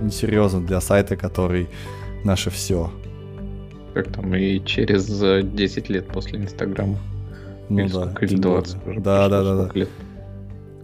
[0.00, 1.68] несерьезно для сайта, который
[2.24, 2.90] наше все.
[3.94, 6.98] Как там и через э, 10 лет после Инстаграма.
[7.68, 8.02] Ну или да.
[8.06, 8.60] сколько, или тем более.
[8.62, 9.70] 20 уже Да, да, да, да.
[9.74, 9.88] лет.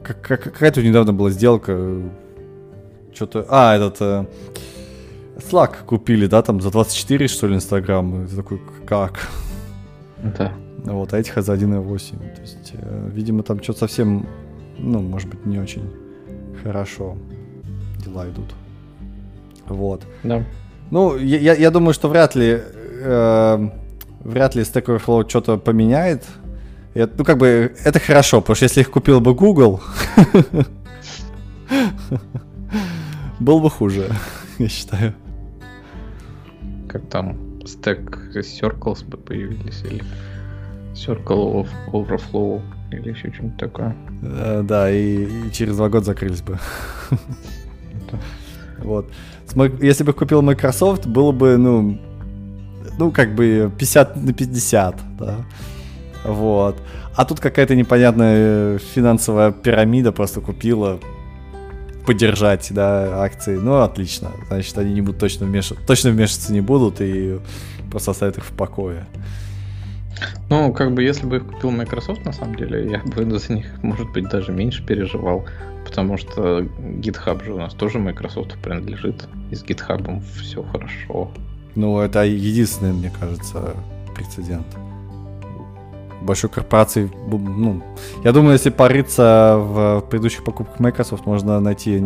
[0.03, 2.01] Как- как- Какая-то недавно была сделка.
[3.15, 3.47] Что-то.
[3.49, 3.97] А, этот.
[4.01, 4.27] э,
[5.39, 8.25] Slack купили, да, там за 24, что ли, Инстаграм.
[8.25, 9.29] И ты такой, как?
[10.39, 10.53] Да.
[10.85, 12.19] Вот, а этих за 1,8.
[12.35, 14.27] То есть, э, видимо, там что-то совсем,
[14.79, 15.83] ну, может быть, не очень
[16.63, 17.17] хорошо
[18.05, 18.55] дела идут.
[19.69, 20.03] Вот.
[20.23, 20.43] Да.
[20.91, 22.61] Ну, я, я- я думаю, что вряд ли
[23.03, 23.69] э,
[24.25, 26.25] вряд ли Stack Overflow что-то поменяет.
[26.95, 29.81] Это, ну, как бы, это хорошо, потому что если их купил бы Google,
[33.41, 34.11] был бы хуже,
[34.59, 35.15] я считаю.
[36.89, 40.03] Как там Stack Circles бы появились, или
[40.95, 42.63] Circle of Overflow,
[42.93, 43.95] или еще что-нибудь такое.
[44.23, 46.59] Э, Да, и, и через два года закрылись бы.
[48.87, 49.11] Вот.
[49.83, 51.99] Если бы купил Microsoft, было бы, ну,
[52.99, 55.37] ну, как бы 50 на 50, да.
[56.25, 56.77] Вот.
[57.15, 61.01] А тут какая-то непонятная э, финансовая пирамида просто купила
[62.07, 63.57] поддержать, да, акции.
[63.57, 64.31] Ну, отлично.
[64.49, 67.41] Значит, они не будут точно вмешиваться, точно вмешиваться не будут и
[67.91, 69.07] просто оставят их в покое.
[70.49, 73.67] Ну, как бы, если бы их купил Microsoft, на самом деле, я бы за них,
[73.83, 75.45] может быть, даже меньше переживал,
[75.87, 81.31] потому что GitHub же у нас тоже Microsoft принадлежит, и с GitHub все хорошо.
[81.77, 83.77] Ну, это единственный, мне кажется,
[84.15, 84.67] прецедент.
[86.27, 87.83] большой корпорации, ну,
[88.25, 92.03] я думаю, если порыться в предыдущих покупках Microsoft, можно найти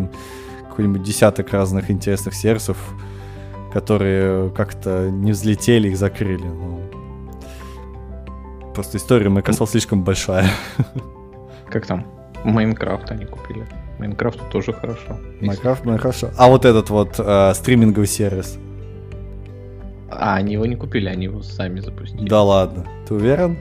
[0.68, 2.76] какой-нибудь десяток разных интересных сервисов,
[3.72, 6.44] которые как-то не взлетели, их закрыли.
[6.44, 6.80] Ну,
[8.74, 10.48] просто история Microsoft слишком большая.
[11.68, 12.06] Как там?
[12.44, 13.66] Майнкрафт они купили.
[13.98, 15.18] Майнкрафт тоже хорошо.
[15.40, 16.30] Майнкрафт, ну хорошо.
[16.36, 18.58] А вот этот вот э, стриминговый сервис.
[20.10, 22.28] А, они его не купили, они его сами запустили.
[22.28, 22.86] Да ладно.
[23.06, 23.56] Ты уверен?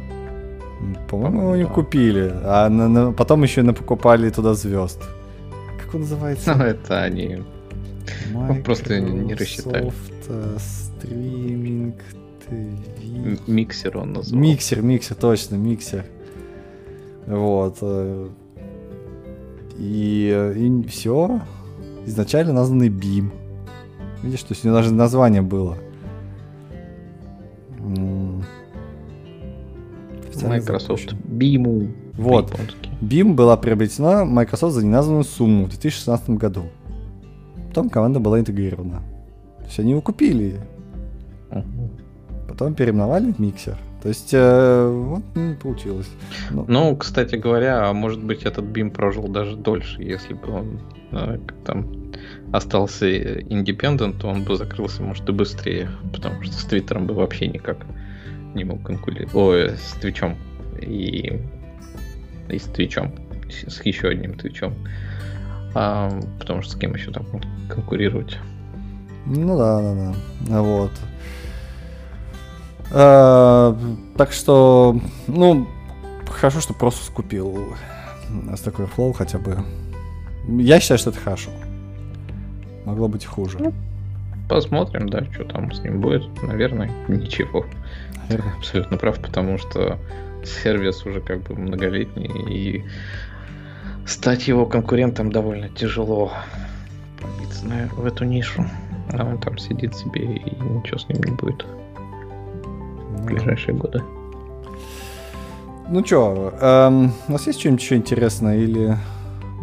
[1.10, 1.70] По-моему, его не да.
[1.70, 2.32] купили.
[2.44, 5.02] А на, на, потом еще покупали туда звезд.
[5.84, 6.56] Как он называется?
[6.56, 7.44] Ну, это они
[8.32, 9.92] Microsoft просто не рассчитали.
[10.28, 11.96] Э, стриминг.
[13.48, 14.42] Миксер он назвал.
[14.42, 16.06] Миксер, миксер, точно, миксер.
[17.28, 17.78] Вот.
[19.80, 21.42] И, и все.
[22.06, 23.32] Изначально названный BIM.
[24.22, 25.78] Видишь, то есть у него даже название было.
[30.44, 31.94] Microsoft BIM.
[32.16, 32.54] Вот.
[33.02, 36.64] BIM была приобретена Microsoft за неназванную сумму в 2016 году.
[37.70, 39.02] Потом команда была интегрирована.
[39.60, 40.60] То есть они его купили.
[42.48, 43.78] Потом переименовали в миксер.
[44.02, 46.10] То есть, э, вот ну, получилось.
[46.52, 46.66] Ну.
[46.68, 50.82] ну, кстати говоря, а может быть этот BIM прожил даже дольше, если бы он
[51.12, 52.14] э, там
[52.54, 57.48] остался independent, то он бы закрылся, может, и быстрее, потому что с Твиттером бы вообще
[57.48, 57.86] никак
[58.56, 59.36] не мог конкурировать.
[59.36, 60.38] Ой, с Твичом.
[60.82, 61.38] И,
[62.48, 63.14] и с Твичом.
[63.50, 64.76] С, с еще одним Твичом.
[65.76, 67.26] А, потому что с кем еще там
[67.70, 68.38] конкурировать?
[69.26, 70.16] Ну да, да,
[70.48, 70.62] да.
[70.62, 70.92] Вот.
[72.92, 73.78] А,
[74.18, 75.68] так что, ну,
[76.28, 77.76] хорошо, что просто скупил
[78.56, 79.58] с такой флоу хотя бы.
[80.48, 81.52] Я считаю, что это хорошо.
[82.86, 83.58] Могло быть хуже.
[83.60, 83.74] Ну,
[84.48, 86.24] посмотрим, да, что там с ним будет.
[86.42, 87.66] Наверное, ничего.
[88.28, 88.54] Наверное.
[88.58, 89.98] Абсолютно прав, потому что
[90.44, 92.86] сервис уже как бы многолетний, и
[94.06, 96.32] стать его конкурентом довольно тяжело
[97.20, 97.66] пробиться
[97.96, 98.66] в эту нишу.
[99.12, 101.66] А он там сидит себе, и ничего с ним не будет
[103.10, 104.04] в ближайшие годы.
[105.90, 108.98] Ну чё, эм, у нас есть что-нибудь еще интересное или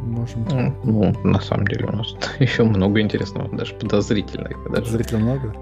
[0.07, 0.47] можем...
[0.85, 4.51] Ну, на самом деле у нас еще много интересного, даже подозрительного.
[4.71, 4.83] Даже.
[4.83, 5.55] Подозрительно много?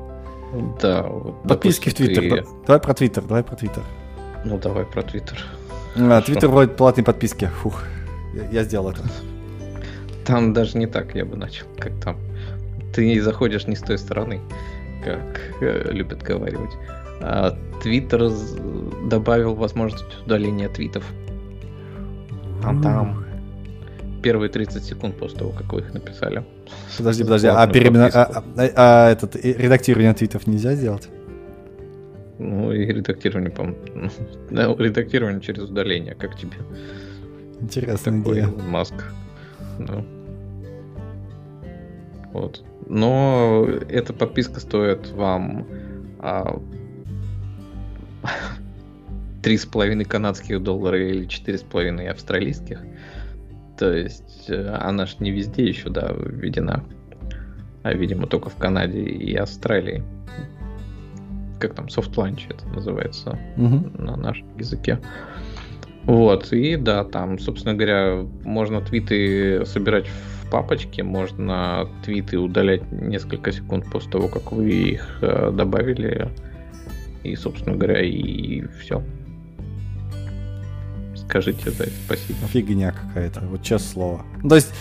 [0.80, 1.02] Да.
[1.02, 2.44] Вот, Подписки допустим, в Твиттер.
[2.44, 2.50] Ты...
[2.66, 3.82] Давай про Твиттер, давай про Твиттер.
[4.44, 5.44] Ну, давай про Твиттер.
[5.96, 7.46] А, Твиттер вводит платные подписки.
[7.62, 7.82] Фух,
[8.34, 9.02] я, я сделал это.
[10.24, 12.16] Там даже не так я бы начал, как там.
[12.94, 14.40] Ты заходишь не с той стороны,
[15.04, 16.70] как э, любят говорить.
[17.26, 18.30] А Твиттер
[19.08, 21.04] добавил возможность удаления твитов.
[22.62, 23.24] Там там
[24.22, 26.44] первые 30 секунд после того, как вы их написали.
[26.98, 28.10] Подожди, подожди, а, перемена...
[28.12, 31.08] а, а, а этот редактирование твитов нельзя сделать?
[32.38, 33.78] Ну и редактирование, по-моему.
[34.50, 36.56] Ну, редактирование через удаление, как тебе?
[37.60, 38.48] Интересная Такой идея.
[38.68, 38.94] Маск.
[39.78, 40.04] Да.
[42.34, 42.62] Вот.
[42.86, 45.66] Но эта подписка стоит вам
[46.18, 46.60] а,
[49.42, 52.80] три с половиной канадских доллара или четыре с половиной австралийских.
[53.78, 56.84] То есть э, она ж не везде еще, да, введена.
[57.82, 60.02] А, видимо, только в Канаде и Австралии.
[61.60, 63.90] Как там, soft launch это называется угу.
[63.98, 64.98] на нашем языке.
[66.04, 73.52] Вот, и да, там, собственно говоря, можно твиты собирать в папочке, можно твиты удалять несколько
[73.52, 76.30] секунд после того, как вы их э, добавили.
[77.24, 79.02] И, собственно говоря, и все.
[81.16, 82.46] Скажите за это спасибо.
[82.48, 84.22] Фигня какая-то, вот честное слово.
[84.48, 84.72] То есть,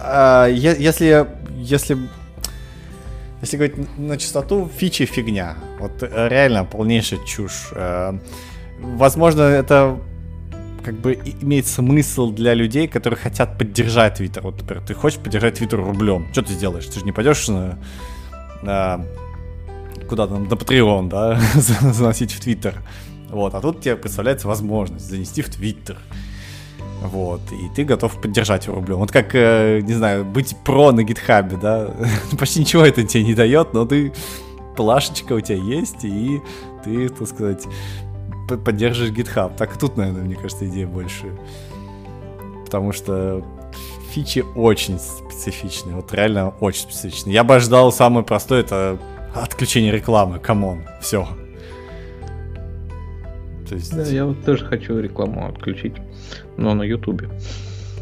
[0.00, 1.26] э, если,
[1.56, 1.98] если,
[3.42, 5.56] если говорить на чистоту, фичи фигня.
[5.78, 7.70] Вот реально полнейшая чушь.
[7.72, 8.18] Э,
[8.80, 9.98] возможно, это
[10.84, 14.42] как бы имеет смысл для людей, которые хотят поддержать Твиттер.
[14.42, 16.28] Вот, например, ты хочешь поддержать Твиттер рублем.
[16.32, 16.86] Что ты сделаешь?
[16.86, 17.78] Ты же не пойдешь на,
[18.62, 19.04] на
[20.10, 22.82] куда там, на Patreon, да, заносить в Твиттер.
[23.30, 25.96] Вот, а тут тебе представляется возможность занести в Твиттер.
[27.00, 28.98] Вот, и ты готов поддержать его рублем.
[28.98, 31.94] Вот как, э, не знаю, быть про на гитхабе, да,
[32.38, 34.12] почти ничего это тебе не дает, но ты,
[34.76, 36.42] плашечка у тебя есть, и
[36.84, 37.66] ты, так сказать,
[38.64, 39.56] поддерживаешь GitHub.
[39.56, 41.38] Так тут, наверное, мне кажется, идея больше.
[42.64, 43.44] Потому что
[44.10, 47.32] фичи очень специфичные, вот реально очень специфичные.
[47.32, 48.98] Я бы ожидал самое простое, это
[49.34, 51.28] отключение рекламы, come on, все.
[53.68, 53.94] То есть...
[53.94, 55.94] Да, я вот тоже хочу рекламу отключить,
[56.56, 57.28] но на Ютубе.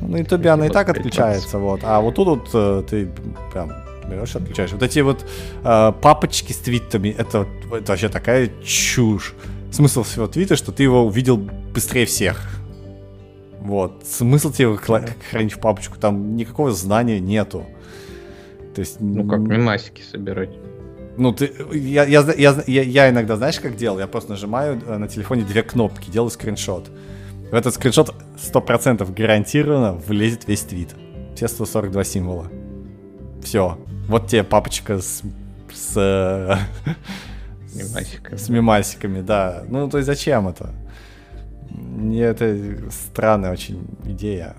[0.00, 1.80] Ну, на Ютубе она и так отключается, вот.
[1.82, 3.08] А вот тут вот э, ты
[3.52, 3.72] прям
[4.08, 4.72] берешь отключаешь.
[4.72, 5.26] Вот эти вот
[5.64, 9.34] э, папочки с твитами, это, это вообще такая чушь.
[9.70, 12.40] смысл всего твита, что ты его увидел быстрее всех.
[13.60, 14.04] Вот.
[14.06, 17.66] Смысл тебе хранить в папочку, там никакого знания нету.
[18.74, 19.00] То есть...
[19.00, 20.50] Ну, как мемасики собирать.
[21.18, 23.98] Ну, ты, я, я, я, я, иногда, знаешь, как делал?
[23.98, 26.90] Я просто нажимаю э, на телефоне две кнопки, делаю скриншот.
[27.50, 30.94] В этот скриншот 100% гарантированно влезет весь твит.
[31.34, 32.46] Все 142 символа.
[33.42, 33.78] Все.
[34.06, 35.22] Вот тебе папочка с...
[35.72, 36.54] с э,
[37.74, 38.36] мемасиками.
[38.36, 39.64] С мемасиками, да.
[39.68, 40.70] Ну, то есть зачем это?
[41.68, 42.56] Мне это
[42.90, 44.54] странная очень идея.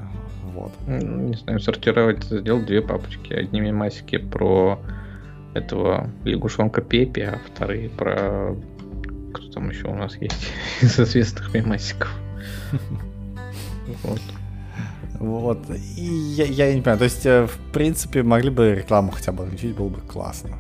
[0.54, 0.74] Вот.
[0.88, 3.32] Не знаю, сортировать, сделал две папочки.
[3.32, 4.78] Одни мемасики про
[5.54, 8.56] этого лягушонка Пепи, а вторые про...
[9.34, 12.12] Кто там еще у нас есть из известных мемасиков.
[14.04, 14.22] Вот.
[15.20, 15.60] Вот.
[15.98, 17.00] И я, я не понимаю.
[17.00, 20.58] То есть, э, в принципе, могли бы рекламу хотя бы включить, было бы классно.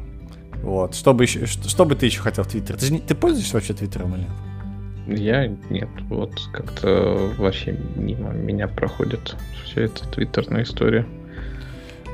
[0.64, 0.96] Вот.
[0.96, 2.78] Что бы, еще, что, что бы ты еще хотел в Твиттере?
[2.78, 5.20] Ты, же не, ты пользуешься вообще Твиттером или нет?
[5.20, 5.90] Я нет.
[6.10, 11.06] Вот как-то вообще мимо меня проходит вся эта твиттерная история.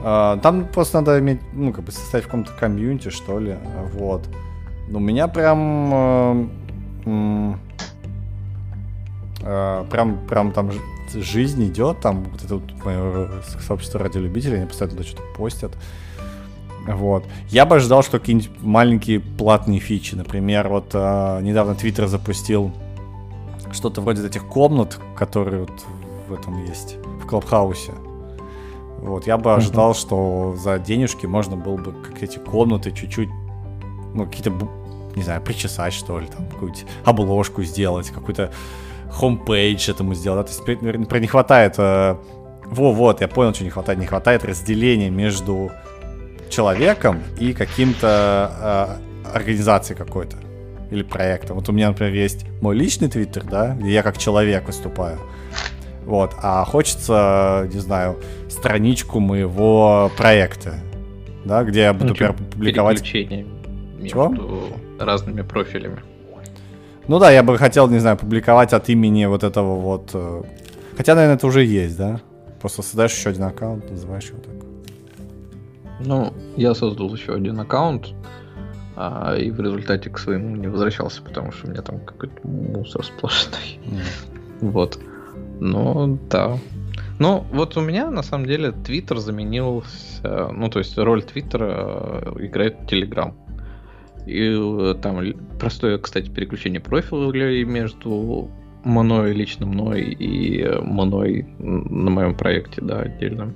[0.03, 3.57] А, там просто надо иметь, ну, как бы составить в каком-то комьюнити, что ли.
[3.93, 4.27] Вот.
[4.87, 5.93] Ну, у меня прям...
[5.93, 7.53] Э,
[9.41, 10.71] э, прям, прям там
[11.13, 13.29] жизнь идет, там вот это вот мое
[13.59, 15.71] сообщество радиолюбителей, они постоянно туда что-то постят.
[16.87, 17.25] Вот.
[17.49, 20.13] Я бы ожидал, что какие-нибудь маленькие платные фичи.
[20.13, 22.71] Например, вот э, недавно Твиттер запустил
[23.71, 25.85] что-то вроде этих комнат, которые вот
[26.27, 27.93] в этом есть, в Клабхаусе.
[29.09, 29.99] Вот, я бы ожидал, uh-huh.
[29.99, 33.29] что за денежки можно было бы как эти комнаты чуть-чуть,
[34.13, 34.51] ну, какие-то,
[35.15, 38.51] не знаю, причесать, что ли, там, какую-нибудь обложку сделать, какой-то
[39.11, 40.47] хомпейдж этому сделать.
[40.47, 41.75] То есть, наверное, не хватает...
[41.77, 42.17] Э,
[42.65, 43.99] во, вот, я понял, что не хватает.
[43.99, 45.71] Не хватает разделения между
[46.49, 50.37] человеком и каким-то э, организацией какой-то
[50.91, 51.57] или проектом.
[51.57, 55.19] Вот у меня, например, есть мой личный твиттер, да, где я как человек выступаю.
[56.05, 60.75] Вот, а хочется, не знаю, страничку моего проекта,
[61.43, 63.01] да, где я буду, ну, например, публиковать...
[63.01, 64.33] между Чего?
[64.99, 65.99] разными профилями.
[67.07, 70.11] Ну да, я бы хотел, не знаю, публиковать от имени вот этого вот...
[70.13, 70.43] Э,
[70.97, 72.19] хотя, наверное, это уже есть, да?
[72.59, 74.55] Просто создаешь еще один аккаунт, называешь его так.
[75.99, 78.13] Ну, я создал еще один аккаунт,
[78.95, 83.05] а, и в результате к своему не возвращался, потому что у меня там какой-то мусор
[83.05, 83.79] сплошной.
[83.85, 84.01] Mm.
[84.61, 84.99] Вот.
[85.59, 86.57] Ну, да.
[87.19, 90.49] Ну, вот у меня, на самом деле, Твиттер заменился...
[90.51, 93.35] Ну, то есть роль Твиттера э, играет Телеграм.
[94.25, 95.21] И э, там
[95.59, 98.49] простое, кстати, переключение профиля между
[98.83, 103.53] мной, лично мной и мной на моем проекте, да, отдельном.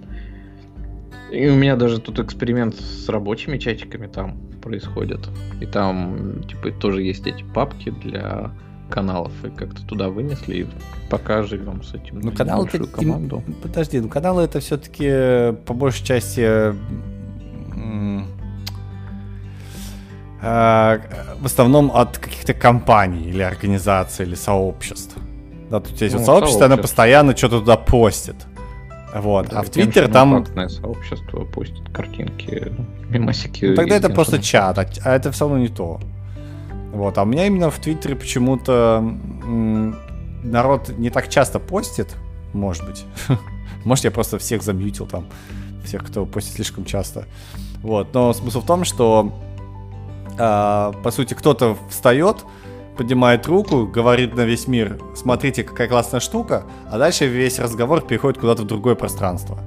[1.32, 5.30] И у меня даже тут эксперимент с рабочими чатиками там происходит.
[5.62, 8.52] И там, типа, тоже есть эти папки для
[8.90, 10.68] каналов, и как-то туда вынесли, и
[11.10, 12.20] пока живем с этим.
[12.20, 12.86] Ну, каналы это...
[12.86, 13.44] команду.
[13.62, 16.74] Подожди, ну каналы это все-таки по большей части э,
[20.42, 25.18] в основном от каких-то компаний или организаций или сообществ.
[25.70, 28.36] Да, тут есть ну, вот сообщество, оно постоянно что-то туда постит.
[29.14, 29.50] Вот.
[29.50, 30.46] Да, а в Твиттер там...
[30.70, 32.72] сообщество постит картинки,
[33.10, 33.66] мемасики.
[33.66, 36.00] Ну, тогда это просто чат, а, а это все равно не то.
[36.92, 37.18] Вот.
[37.18, 39.02] А у меня именно в Твиттере почему-то
[40.44, 42.16] народ не так часто постит,
[42.54, 43.06] может быть.
[43.86, 45.28] может, я просто всех замьютил там,
[45.84, 47.26] всех, кто постит слишком часто.
[47.82, 48.14] Вот.
[48.14, 49.34] Но смысл в том, что
[50.38, 52.46] э, по сути кто-то встает,
[52.98, 58.40] поднимает руку, говорит на весь мир, смотрите, какая классная штука, а дальше весь разговор переходит
[58.40, 59.60] куда-то в другое пространство.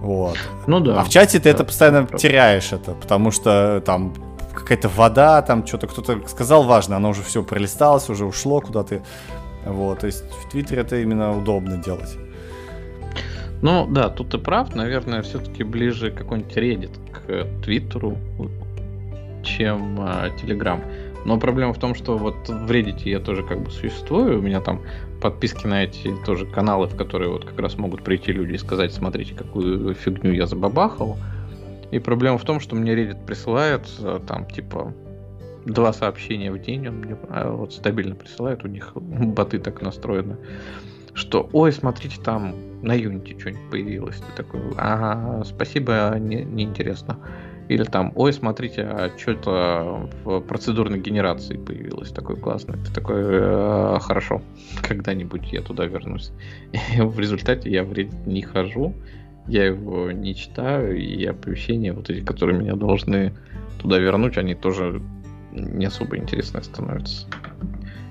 [0.00, 0.36] Вот.
[0.66, 1.00] Ну да.
[1.00, 4.12] А в чате ты да, это постоянно да, теряешь это, потому что там
[4.56, 9.02] какая-то вода, там что-то кто-то сказал важно, оно уже все пролисталось, уже ушло куда-то.
[9.64, 12.16] Вот, то есть в Твиттере это именно удобно делать.
[13.62, 18.16] Ну да, тут ты прав, наверное, все-таки ближе какой-нибудь Reddit к Твиттеру,
[19.42, 20.80] чем Telegram.
[21.24, 24.60] Но проблема в том, что вот в Reddit я тоже как бы существую, у меня
[24.60, 24.82] там
[25.20, 28.92] подписки на эти тоже каналы, в которые вот как раз могут прийти люди и сказать,
[28.92, 31.16] смотрите, какую фигню я забабахал.
[31.90, 34.94] И проблема в том, что мне Reddit присылает э, там типа
[35.66, 40.36] два сообщения в день, он мне а, вот стабильно присылает, у них боты так настроены,
[41.14, 44.16] что, ой, смотрите, там на Unity что-нибудь появилось.
[44.16, 47.18] Ты такой, ага, спасибо, не, не интересно.
[47.68, 52.76] Или там, ой, смотрите, а что-то в процедурной генерации появилось такое классное.
[52.76, 54.42] Ты такой, э, хорошо,
[54.86, 56.32] когда-нибудь я туда вернусь.
[56.96, 58.94] И в результате я в Reddit не хожу,
[59.48, 63.32] я его не читаю, и оповещения, вот эти, которые меня должны
[63.78, 65.02] туда вернуть, они тоже
[65.52, 67.26] не особо интересные становятся.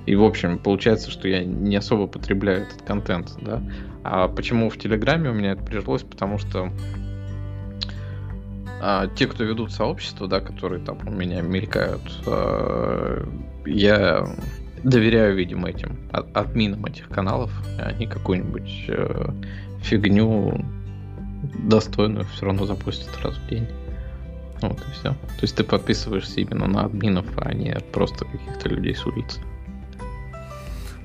[0.05, 3.61] И, в общем, получается, что я не особо потребляю этот контент, да.
[4.03, 6.03] А почему в Телеграме у меня это прижилось?
[6.03, 6.71] Потому что
[8.81, 13.27] а, те, кто ведут сообщество, да, которые там у меня мелькают, а,
[13.65, 14.27] я
[14.83, 17.51] доверяю, видимо, этим админам этих каналов.
[17.79, 19.33] Они какую-нибудь а,
[19.81, 20.63] фигню
[21.53, 23.67] достойную все равно запустят раз в день.
[24.61, 25.09] Вот и все.
[25.11, 29.39] То есть ты подписываешься именно на админов, а не просто каких-то людей с улицы.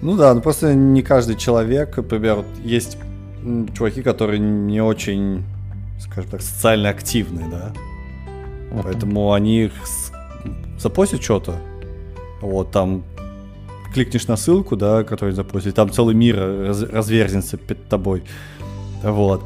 [0.03, 2.97] Ну да, ну просто не каждый человек, например, есть
[3.75, 5.45] чуваки, которые не очень,
[5.99, 7.73] скажем так, социально активные, да.
[8.71, 8.81] Uh-huh.
[8.85, 9.71] Поэтому они
[10.79, 11.57] запостят что-то.
[12.41, 13.05] Вот там
[13.93, 18.23] кликнешь на ссылку, да, которую запустили, там целый мир раз, разверзнется перед тобой.
[19.03, 19.45] Вот.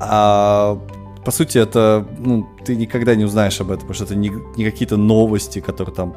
[0.00, 0.78] А
[1.24, 4.64] по сути, это, ну, ты никогда не узнаешь об этом, потому что это не, не
[4.64, 6.16] какие-то новости, которые там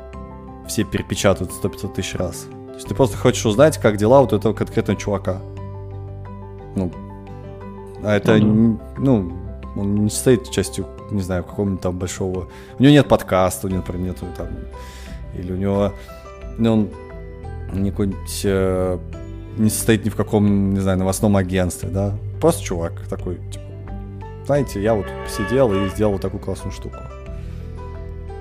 [0.68, 2.48] все перепечатают 100-500 тысяч раз.
[2.68, 5.41] То есть ты просто хочешь узнать, как дела вот этого конкретного чувака.
[6.76, 6.91] Ну,
[8.03, 9.02] а это, ну, да.
[9.02, 9.34] ну
[9.76, 12.48] он не состоит частью, не знаю, какого-нибудь там большого...
[12.80, 14.48] У него нет подкаста, у него, например, нету там...
[15.38, 15.94] Или у него...
[16.58, 16.90] Ну,
[17.74, 18.41] он какой-нибудь...
[18.44, 18.98] Э,
[19.58, 22.18] не состоит ни в каком, не знаю, новостном агентстве, да?
[22.40, 23.70] Просто чувак такой, типа,
[24.45, 26.97] знаете, я вот сидел и сделал такую классную штуку.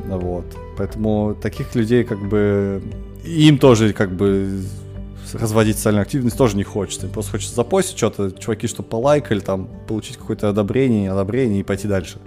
[0.07, 0.45] Вот.
[0.77, 2.83] Поэтому таких людей как бы...
[3.25, 4.63] Им тоже как бы
[5.35, 7.07] разводить социальную активность тоже не хочется.
[7.07, 11.87] Им просто хочется запостить что-то, чуваки, что полайкали, там, получить какое-то одобрение, одобрение и пойти
[11.87, 12.19] дальше.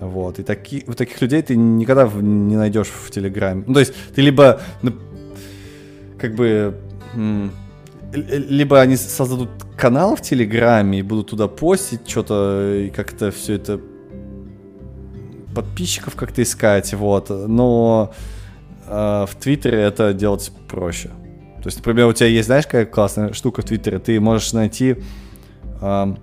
[0.00, 0.38] Вот.
[0.38, 3.64] И таки, вот таких людей ты никогда не найдешь в Телеграме.
[3.66, 4.60] Ну, то есть, ты либо
[6.18, 6.78] как бы
[8.12, 13.80] либо они создадут канал в Телеграме и будут туда постить что-то и как-то все это
[15.54, 17.30] подписчиков как-то искать, вот.
[17.30, 18.12] Но
[18.86, 21.08] э, в Твиттере это делать проще.
[21.62, 23.98] То есть, например, у тебя есть, знаешь, какая классная штука в Твиттере?
[23.98, 24.96] Ты можешь найти...
[25.80, 26.14] Э,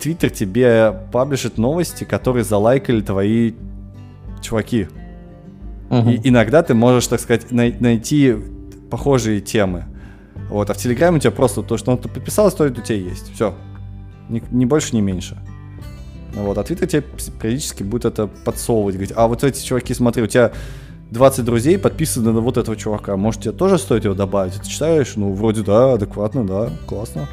[0.00, 3.54] Твиттер тебе паблишит новости, которые залайкали твои
[4.42, 4.88] чуваки.
[5.88, 6.10] Угу.
[6.10, 8.36] И иногда ты можешь, так сказать, най- найти
[8.90, 9.86] похожие темы.
[10.48, 13.32] Вот, а в Телеграме у тебя просто то, что он подписал, стоит у тебя есть.
[13.34, 13.54] Все.
[14.28, 15.38] Ни, ни больше, ни меньше.
[16.34, 17.04] Вот, а Твиттер тебе
[17.40, 18.94] периодически будет это подсовывать.
[18.94, 20.52] Говорить, а вот эти чуваки, смотри, у тебя
[21.10, 23.16] 20 друзей подписаны на вот этого чувака.
[23.16, 24.54] Может, тебе тоже стоит его добавить?
[24.54, 25.16] Ты читаешь?
[25.16, 27.26] Ну, вроде да, адекватно, да, классно.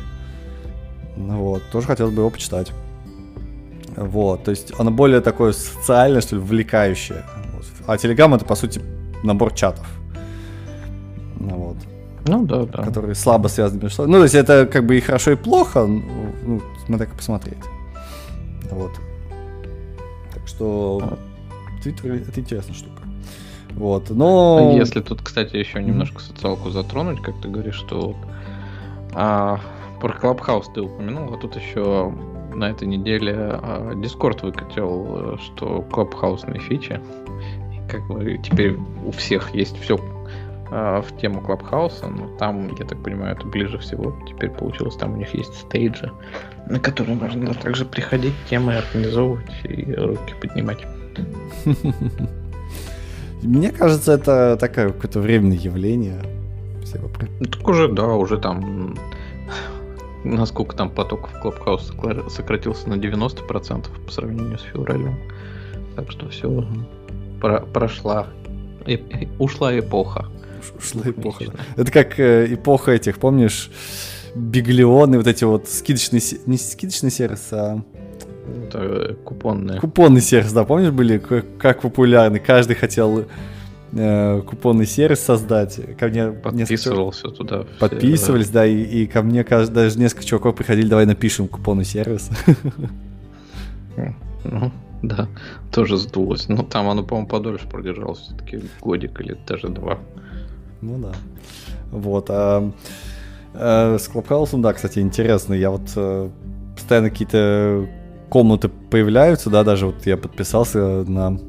[1.17, 2.71] Ну вот, тоже хотелось бы его почитать.
[3.95, 7.23] Вот, то есть оно более такое социальное, что ли, вовлекающее.
[7.87, 8.81] А Телеграм это, по сути,
[9.23, 9.85] набор чатов.
[11.39, 11.77] Ну вот.
[12.27, 12.83] Ну да, да.
[12.83, 14.11] Которые слабо связаны между собой.
[14.11, 17.57] Ну, то есть это как бы и хорошо, и плохо, ну, смотря как посмотреть.
[18.71, 18.91] Вот.
[20.33, 21.17] Так что
[21.83, 23.03] Твиттер это интересная штука.
[23.75, 24.71] Вот, но...
[24.71, 28.15] А если тут, кстати, еще немножко социалку затронуть, как ты говоришь, что
[29.13, 29.59] а,
[29.99, 32.13] про Clubhouse ты упомянул, а тут еще
[32.53, 37.01] на этой неделе а, Discord выкатил, э, что Clubhouse фичи.
[37.73, 39.97] И как бы теперь у всех есть все
[40.71, 44.95] а, в тему Клабхауса, но там, я так понимаю, это ближе всего теперь получилось.
[44.95, 46.11] Там у них есть стейджи,
[46.67, 50.85] на которые можно также приходить, темы организовывать и руки поднимать.
[53.43, 56.21] Мне кажется, это такое какое-то временное явление.
[57.39, 58.95] Ну, так уже, да, уже там
[60.23, 61.93] насколько там поток в Клабхаус
[62.29, 65.15] сократился на 90% по сравнению с февралем.
[65.95, 66.65] Так что все,
[67.39, 68.27] про прошла,
[68.85, 70.25] и, ушла эпоха.
[70.77, 71.45] Ушла эпоха.
[71.75, 73.69] Это как э, эпоха этих, помнишь,
[74.35, 77.81] биглионы, вот эти вот скидочные, не скидочный сервис, а
[78.67, 79.79] это э, купонные.
[79.79, 82.39] Купонный сервис, да, помнишь, были как, популярны?
[82.39, 83.25] Каждый хотел
[83.93, 85.79] э, купонный сервис создать.
[85.97, 87.37] Ко мне подписывался несколько...
[87.37, 87.65] туда.
[87.79, 92.29] Подписывались, да, и, и ко мне каждый, даже несколько чуваков приходили, давай напишем купонный сервис.
[94.43, 94.71] Ну,
[95.01, 95.27] да,
[95.71, 96.47] тоже сдулось.
[96.49, 99.97] Но там оно, по-моему, подольше продержалось, все-таки годик или даже два.
[100.81, 101.13] Ну да.
[101.91, 102.27] Вот.
[102.29, 102.71] А,
[103.53, 105.53] а, с Клабхаусом, да, кстати, интересно.
[105.53, 106.31] Я вот а,
[106.75, 107.87] постоянно какие-то
[108.29, 111.39] комнаты появляются, да, даже вот я подписался на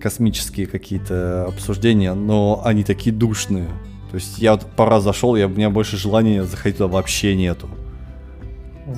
[0.00, 3.68] космические какие-то обсуждения, но они такие душные.
[4.10, 7.68] То есть я вот раз зашел, я, у меня больше желания заходить туда вообще нету.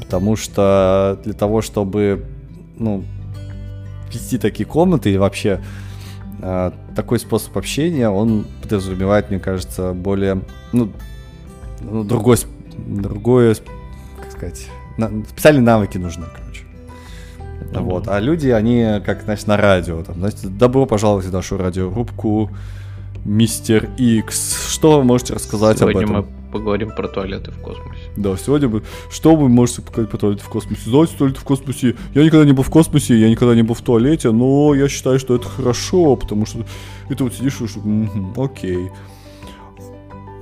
[0.00, 2.24] Потому что для того, чтобы,
[2.78, 3.04] ну,
[4.10, 5.81] вести такие комнаты и вообще э,
[6.96, 10.42] такой способ общения, он подразумевает, мне кажется, более,
[10.72, 10.92] ну,
[11.80, 12.36] ну другой,
[12.76, 13.56] другое,
[14.20, 14.68] как сказать,
[15.28, 16.64] специальные навыки нужны, короче.
[17.38, 17.82] Mm-hmm.
[17.82, 18.08] Вот.
[18.08, 20.02] А люди, они, как, значит, на радио.
[20.02, 22.50] Там, значит, добро пожаловать в нашу радиорубку.
[23.24, 24.72] Мистер Икс.
[24.72, 26.16] Что вы можете рассказать Сегодня об этом?
[26.16, 28.00] мы поговорим про туалеты в космосе.
[28.16, 28.82] Да, сегодня мы...
[29.10, 30.90] Что вы можете сказать про туалеты в космосе?
[30.90, 31.96] Знаете, туалеты в космосе...
[32.14, 35.18] Я никогда не был в космосе, я никогда не был в туалете, но я считаю,
[35.18, 36.64] что это хорошо, потому что...
[37.08, 38.90] И ты вот сидишь и «Мгм, окей.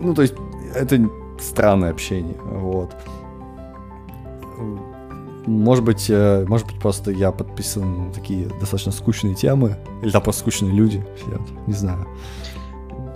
[0.00, 0.34] Ну, то есть,
[0.74, 1.08] это
[1.40, 2.94] странное общение, вот.
[5.46, 10.22] Может быть, э, может быть, просто я подписан на такие достаточно скучные темы, или там
[10.22, 12.06] просто скучные люди сидят, не знаю.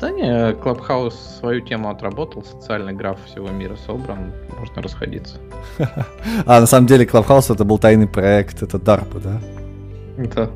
[0.05, 5.39] Да не, Клабхаус свою тему отработал, социальный граф всего мира собран, можно расходиться.
[6.45, 9.41] А, на самом деле, Clubhouse это был тайный проект, это DARPA, да?
[10.35, 10.51] Да.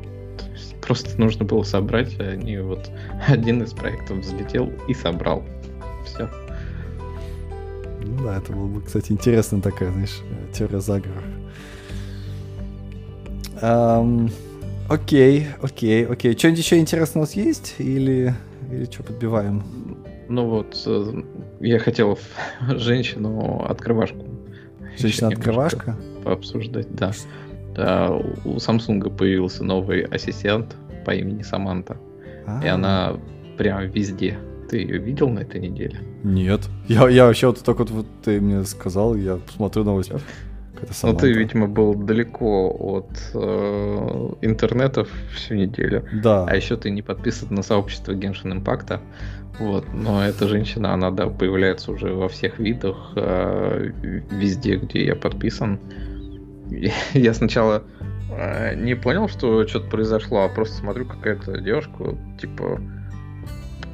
[0.85, 2.91] Просто нужно было собрать, а они вот
[3.27, 5.43] один из проектов взлетел и собрал.
[6.05, 6.29] Все.
[8.03, 11.23] Ну да, это было бы, кстати, интересная такая, знаешь, э, теория заговора.
[14.89, 16.37] Окей, окей, окей.
[16.37, 17.73] Что-нибудь еще интересного у нас есть?
[17.79, 18.35] Или,
[18.71, 19.63] или что, подбиваем?
[20.27, 21.23] Ну вот, э,
[21.59, 22.19] я хотел
[22.61, 24.25] женщину-открывашку.
[24.97, 25.97] Женщина-открывашка?
[26.23, 27.11] Пообсуждать, да.
[27.75, 30.75] Да, у Samsung появился новый ассистент
[31.05, 31.97] по имени Саманта.
[32.63, 33.17] И А, она
[33.57, 34.37] прям везде.
[34.69, 35.99] Ты ее видел на этой неделе?
[36.23, 36.61] Нет.
[36.87, 40.11] Я, я вообще вот только вот, вот ты мне сказал, я посмотрю новость.
[40.81, 46.05] Какая-то Ну, ты, видимо, был далеко от э, интернета всю неделю.
[46.13, 46.45] Да.
[46.45, 48.99] А еще ты не подписан на сообщество Genshin Impact.
[49.59, 53.91] Вот, но эта женщина, она да, появляется уже во всех видах, э,
[54.31, 55.79] везде, где я подписан.
[57.13, 57.83] Я сначала
[58.31, 62.79] э, не понял, что что-то произошло, а просто смотрю, какая-то девушка, типа.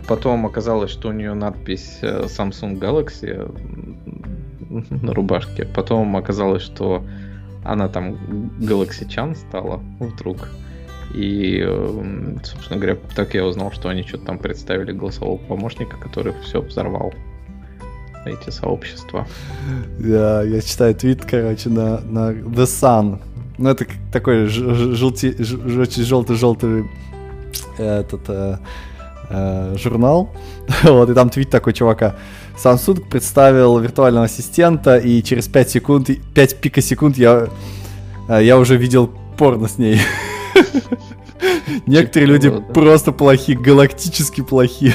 [0.08, 3.34] Потом оказалось, что у нее надпись э, Samsung Galaxy
[4.90, 5.66] на рубашке.
[5.66, 7.04] Потом оказалось, что
[7.64, 8.18] она там
[8.60, 10.50] Chan стала вдруг.
[11.14, 16.34] И, э, собственно говоря, так я узнал, что они что-то там представили голосового помощника, который
[16.44, 17.14] все взорвал
[18.26, 19.28] эти сообщества.
[20.00, 23.20] Я, я читаю твит, короче, на, на The Sun.
[23.58, 26.36] Ну, это такой желтый-желтый
[27.78, 28.58] этот э,
[29.30, 30.30] э, журнал.
[30.84, 32.16] вот, и там твит такой чувака.
[32.56, 37.48] Samsung представил виртуального ассистента, и через 5 секунд, 5 пикосекунд я,
[38.30, 40.00] э, я уже видел порно с ней.
[41.86, 44.94] Некоторые люди просто плохи, галактически плохи.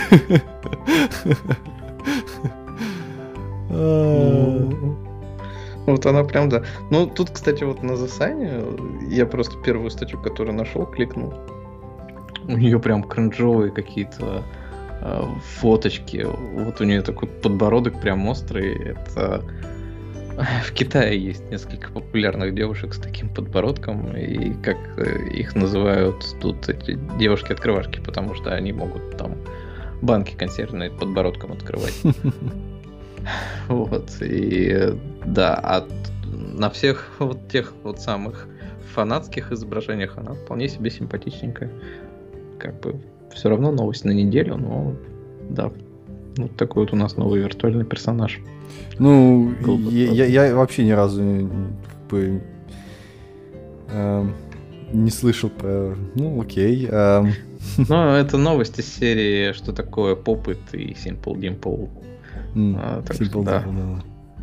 [3.72, 4.68] А,
[5.86, 6.62] Вот она прям, да.
[6.90, 8.62] Ну, тут, кстати, вот на засане
[9.08, 11.34] я просто первую статью, которую нашел, кликнул.
[12.52, 14.42] У нее прям кринжовые какие-то
[15.00, 15.24] э,
[15.60, 16.26] фоточки.
[16.26, 18.74] Вот у нее такой подбородок прям острый.
[18.74, 19.42] Это
[20.64, 26.68] в Китае есть несколько популярных девушек с таким подбородком, и как э, их называют тут
[26.68, 29.36] эти девушки-открывашки, потому что они могут там
[30.02, 31.98] банки консервные подбородком открывать.
[33.68, 34.94] Вот, и э,
[35.26, 35.86] да, а
[36.24, 38.46] на всех вот тех вот самых
[38.94, 41.70] фанатских изображениях она вполне себе симпатичненькая.
[42.60, 42.96] Как бы
[43.34, 44.94] все равно новость на неделю, но
[45.48, 45.70] да.
[46.36, 48.40] Вот такой вот у нас новый виртуальный персонаж.
[48.98, 49.52] Ну,
[49.90, 52.42] я, я- я вообще ни разу не, как бы,
[53.88, 54.32] эм,
[54.92, 55.96] не слышал про...
[56.14, 56.86] Ну, окей.
[56.90, 57.32] эм,
[57.88, 61.88] Но это новость из серии «Что такое Попыт» и Simple Dimple.
[62.54, 63.62] м, А, так Simple что да.
[63.66, 63.74] Dimple,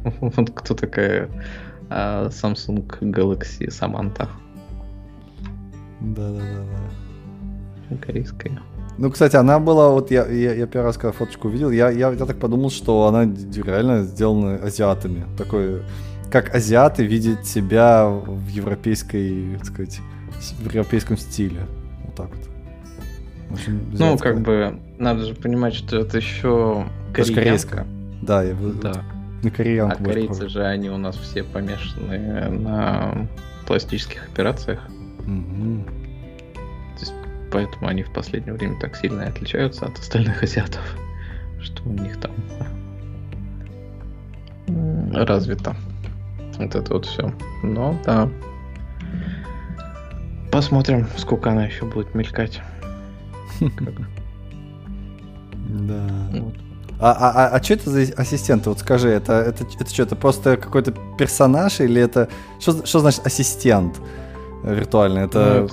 [0.03, 0.11] да.
[0.35, 1.29] Вот кто такая
[1.89, 4.27] а, Samsung Galaxy Samantha
[6.01, 6.65] Да-да-да.
[7.95, 8.59] Корейская.
[8.97, 12.09] Ну, кстати, она была, вот я, я, я первый раз, когда фоточку увидел, я, я,
[12.11, 15.25] я так подумал, что она реально сделана азиатами.
[15.37, 15.83] Такой,
[16.31, 19.99] как азиаты видят себя в европейской, так сказать,
[20.59, 21.61] в европейском стиле.
[22.05, 23.59] Вот так вот.
[23.59, 27.85] Очень Ну, как бы, надо же понимать, что это еще корейка.
[28.23, 29.03] Да, я Да.
[29.43, 30.51] на А кореянку больше корейцы похож.
[30.51, 33.27] же, они у нас все помешаны на
[33.67, 34.79] пластических операциях.
[35.25, 35.85] Мгм.
[37.51, 40.81] Поэтому они в последнее время так сильно отличаются от остальных азиатов,
[41.61, 42.31] что у них там
[45.13, 45.75] развито.
[46.57, 47.33] Вот это вот все.
[47.63, 48.29] Но да.
[50.51, 52.61] Посмотрим, сколько она еще будет мелькать.
[55.69, 56.29] Да.
[56.31, 56.53] вот.
[56.99, 58.65] А, а, а, что это за ассистент?
[58.65, 62.29] Вот скажи, это, это, это что, это просто какой-то персонаж или это...
[62.59, 63.99] Что, что значит ассистент
[64.63, 65.21] виртуальный?
[65.21, 65.67] Ну, Это...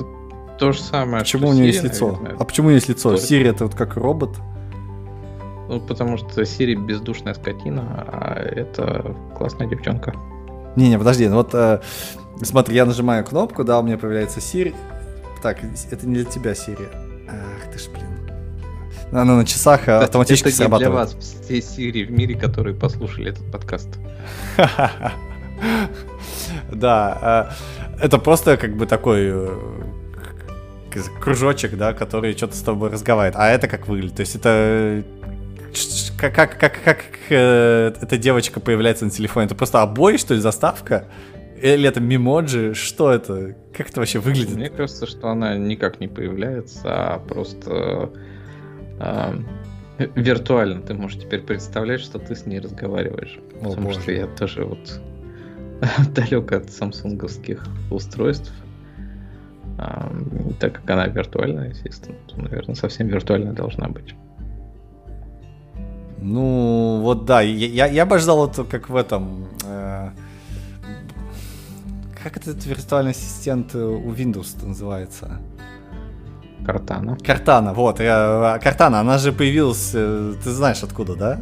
[0.55, 2.13] это то же самое, почему что у нее есть лицо?
[2.13, 2.37] наверное.
[2.39, 3.11] А почему есть лицо?
[3.11, 3.23] Тоже.
[3.23, 4.37] Сири это вот как робот?
[5.69, 10.15] Ну, потому что Siri бездушная скотина, а это классная девчонка.
[10.77, 11.81] Не-не, подожди, ну вот э,
[12.43, 14.75] смотри, я нажимаю кнопку, да, у меня появляется Сири.
[15.43, 15.59] Так,
[15.91, 16.89] это не для тебя, Сири.
[17.29, 18.05] Ах ты ж, блин.
[19.11, 21.09] Она на часах это, автоматически это срабатывает.
[21.09, 23.89] для вас все Сири в мире, которые послушали этот подкаст.
[26.73, 27.55] Да,
[28.01, 29.59] это просто как бы такой э,
[31.21, 33.37] кружочек, да, который что-то с тобой разговаривает.
[33.37, 34.17] А это как выглядит?
[34.17, 35.05] То есть это
[36.19, 39.47] как, как, как, как э, эта девочка появляется на телефоне?
[39.47, 41.07] Это просто обои, что ли, заставка?
[41.61, 42.75] Или это мемоджи?
[42.75, 43.57] Что это?
[43.77, 44.55] Как это вообще выглядит?
[44.55, 48.11] Мне кажется, что она никак не появляется, а просто
[49.01, 49.39] э,
[50.15, 53.39] виртуально ты можешь теперь представлять, что ты с ней разговариваешь.
[53.61, 54.01] О, Потому боже.
[54.01, 55.01] что я тоже вот
[56.15, 58.53] далек от самсунговских устройств.
[59.79, 60.13] А,
[60.61, 64.15] так как она виртуальная, естественно, то, наверное, совсем виртуальная должна быть.
[66.19, 69.49] Ну, вот да, я, я, я бы ждал это как в этом...
[69.67, 70.11] Э,
[72.23, 75.41] как этот виртуальный ассистент у Windows называется?
[76.65, 77.19] Картана.
[77.19, 78.01] Картана, вот.
[78.01, 81.41] Я, Картана, она же появилась, э, ты знаешь откуда, да?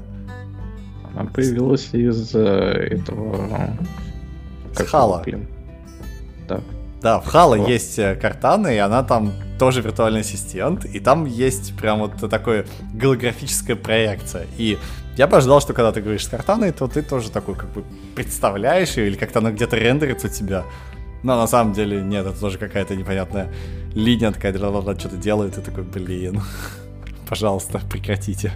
[1.15, 3.77] Она появилась из э, этого...
[4.75, 5.23] С Хала.
[5.25, 5.39] Да.
[7.03, 7.69] Да, в Хала вот.
[7.69, 12.65] есть э, Картана, и она там тоже виртуальный ассистент, и там есть прям вот такое
[12.95, 14.47] голографическая проекция.
[14.57, 14.79] И
[15.17, 17.85] я бы ожидал, что когда ты говоришь с Картаной, то ты тоже такой как бы
[18.15, 20.65] представляешь ее, или как-то она где-то рендерится у тебя.
[21.25, 23.53] Но на самом деле нет, это тоже какая-то непонятная
[23.95, 26.41] линия такая, что-то делает, и такой, блин,
[27.29, 28.53] пожалуйста, прекратите.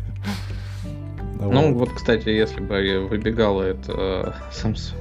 [1.41, 1.93] Ну вот.
[1.93, 4.95] кстати, если бы выбегала это Samsung,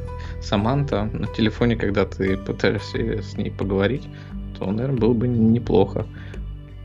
[0.45, 4.07] Саманта на телефоне, когда ты пытаешься с ней поговорить,
[4.57, 6.05] то, наверное, было бы неплохо.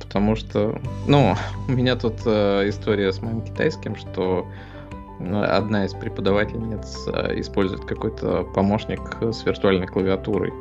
[0.00, 1.36] Потому что, ну,
[1.68, 4.46] у меня тут э, история с моим китайским, что
[5.20, 10.52] э, одна из преподавательниц э, использует какой-то помощник с виртуальной клавиатурой.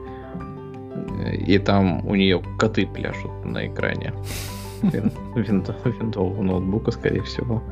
[1.47, 4.13] И там у нее коты пляшут на экране
[4.81, 7.63] винтового ноутбука, скорее всего.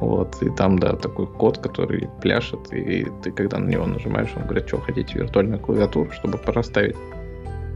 [0.00, 4.44] Вот, и там, да, такой код, который пляшет, и ты, когда на него нажимаешь, он
[4.44, 6.96] говорит, что, хотите виртуальную клавиатуру, чтобы проставить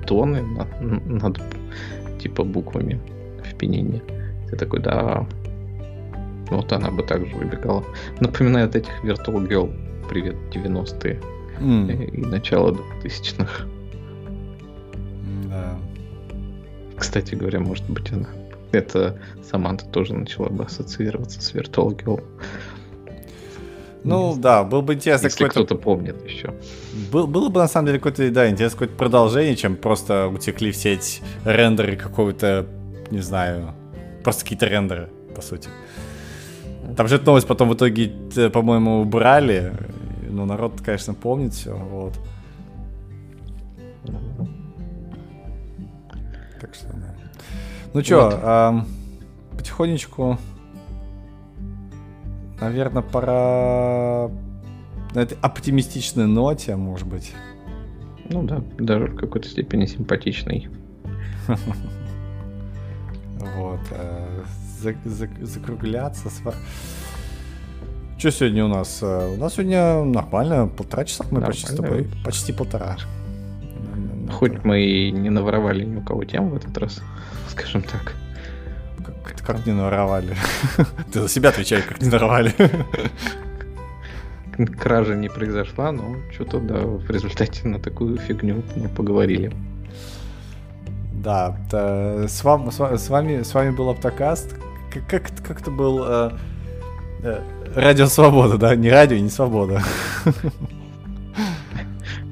[0.07, 1.41] тоны над, над
[2.21, 3.01] типа буквами
[3.45, 4.03] в пенине.
[4.49, 5.27] Ты такой, да,
[6.51, 7.85] вот она бы также выбегала.
[8.21, 9.73] Напоминает этих Virtual Girl,
[10.09, 11.21] привет, 90-е
[11.61, 12.11] mm.
[12.11, 12.73] и, начало
[13.03, 13.65] 2000-х.
[15.49, 15.77] Да.
[16.97, 18.29] Кстати говоря, может быть, она
[18.73, 19.19] это
[19.49, 22.23] Саманта тоже начала бы ассоциироваться с Virtual Girl.
[24.05, 26.55] Ну да, был бы интересно Если кто-то помнит еще.
[27.13, 30.95] Был, было бы на самом деле какое-то, да, интересное какое-то продолжение, чем просто утекли все
[30.95, 32.67] эти рендеры какого-то,
[33.11, 33.75] не знаю,
[34.25, 35.69] просто какие-то рендеры, по сути.
[36.97, 39.73] Там же эту новость потом в итоге, э, по-моему, убрали.
[40.29, 42.15] Ну, народ, конечно, помнит все, вот.
[46.61, 47.02] Так что.
[47.95, 48.41] Ну что, вот.
[48.43, 48.85] а,
[49.57, 50.39] потихонечку,
[52.59, 54.31] наверное, пора
[55.15, 57.35] на этой оптимистичной ноте, может быть.
[58.31, 60.69] Ну да, даже в какой-то степени симпатичный.
[63.57, 63.81] Вот.
[63.91, 64.43] Э,
[65.41, 66.31] закругляться.
[68.17, 69.01] Что сегодня у нас?
[69.03, 72.09] Э, у нас сегодня нормально, полтора часа мы почти с тобой.
[72.25, 72.97] Почти полтора.
[74.31, 77.03] Хоть мы и не наворовали ни у кого тем в этот раз
[77.53, 78.15] скажем так.
[79.25, 80.37] Как, как не наворовали?
[81.13, 82.55] Ты за себя отвечай, как не наворовали.
[84.79, 89.53] Кража не произошла, но что-то, да, в результате на такую фигню мы поговорили.
[91.13, 94.55] Да, да с, вам, с, вами, с вами был Автокаст.
[94.93, 96.33] Как, как, как это был э,
[97.23, 97.43] э,
[97.75, 98.77] Радио Свобода, да?
[98.77, 99.83] Не радио, не Свобода.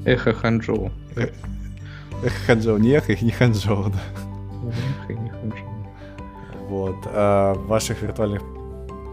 [0.05, 0.91] Эхо Ханчжоу.
[1.17, 4.30] Эхо Ханчжоу, не эхо, не Ханчжоу, да.
[6.69, 6.97] Вот.
[7.07, 8.43] А, ваших виртуальных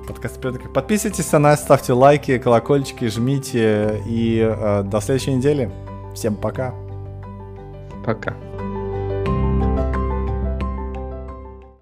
[0.07, 0.73] подкастов.
[0.73, 4.01] Подписывайтесь на нас, ставьте лайки, колокольчики, жмите.
[4.07, 5.71] И а, до следующей недели.
[6.13, 6.73] Всем пока.
[8.05, 8.33] Пока.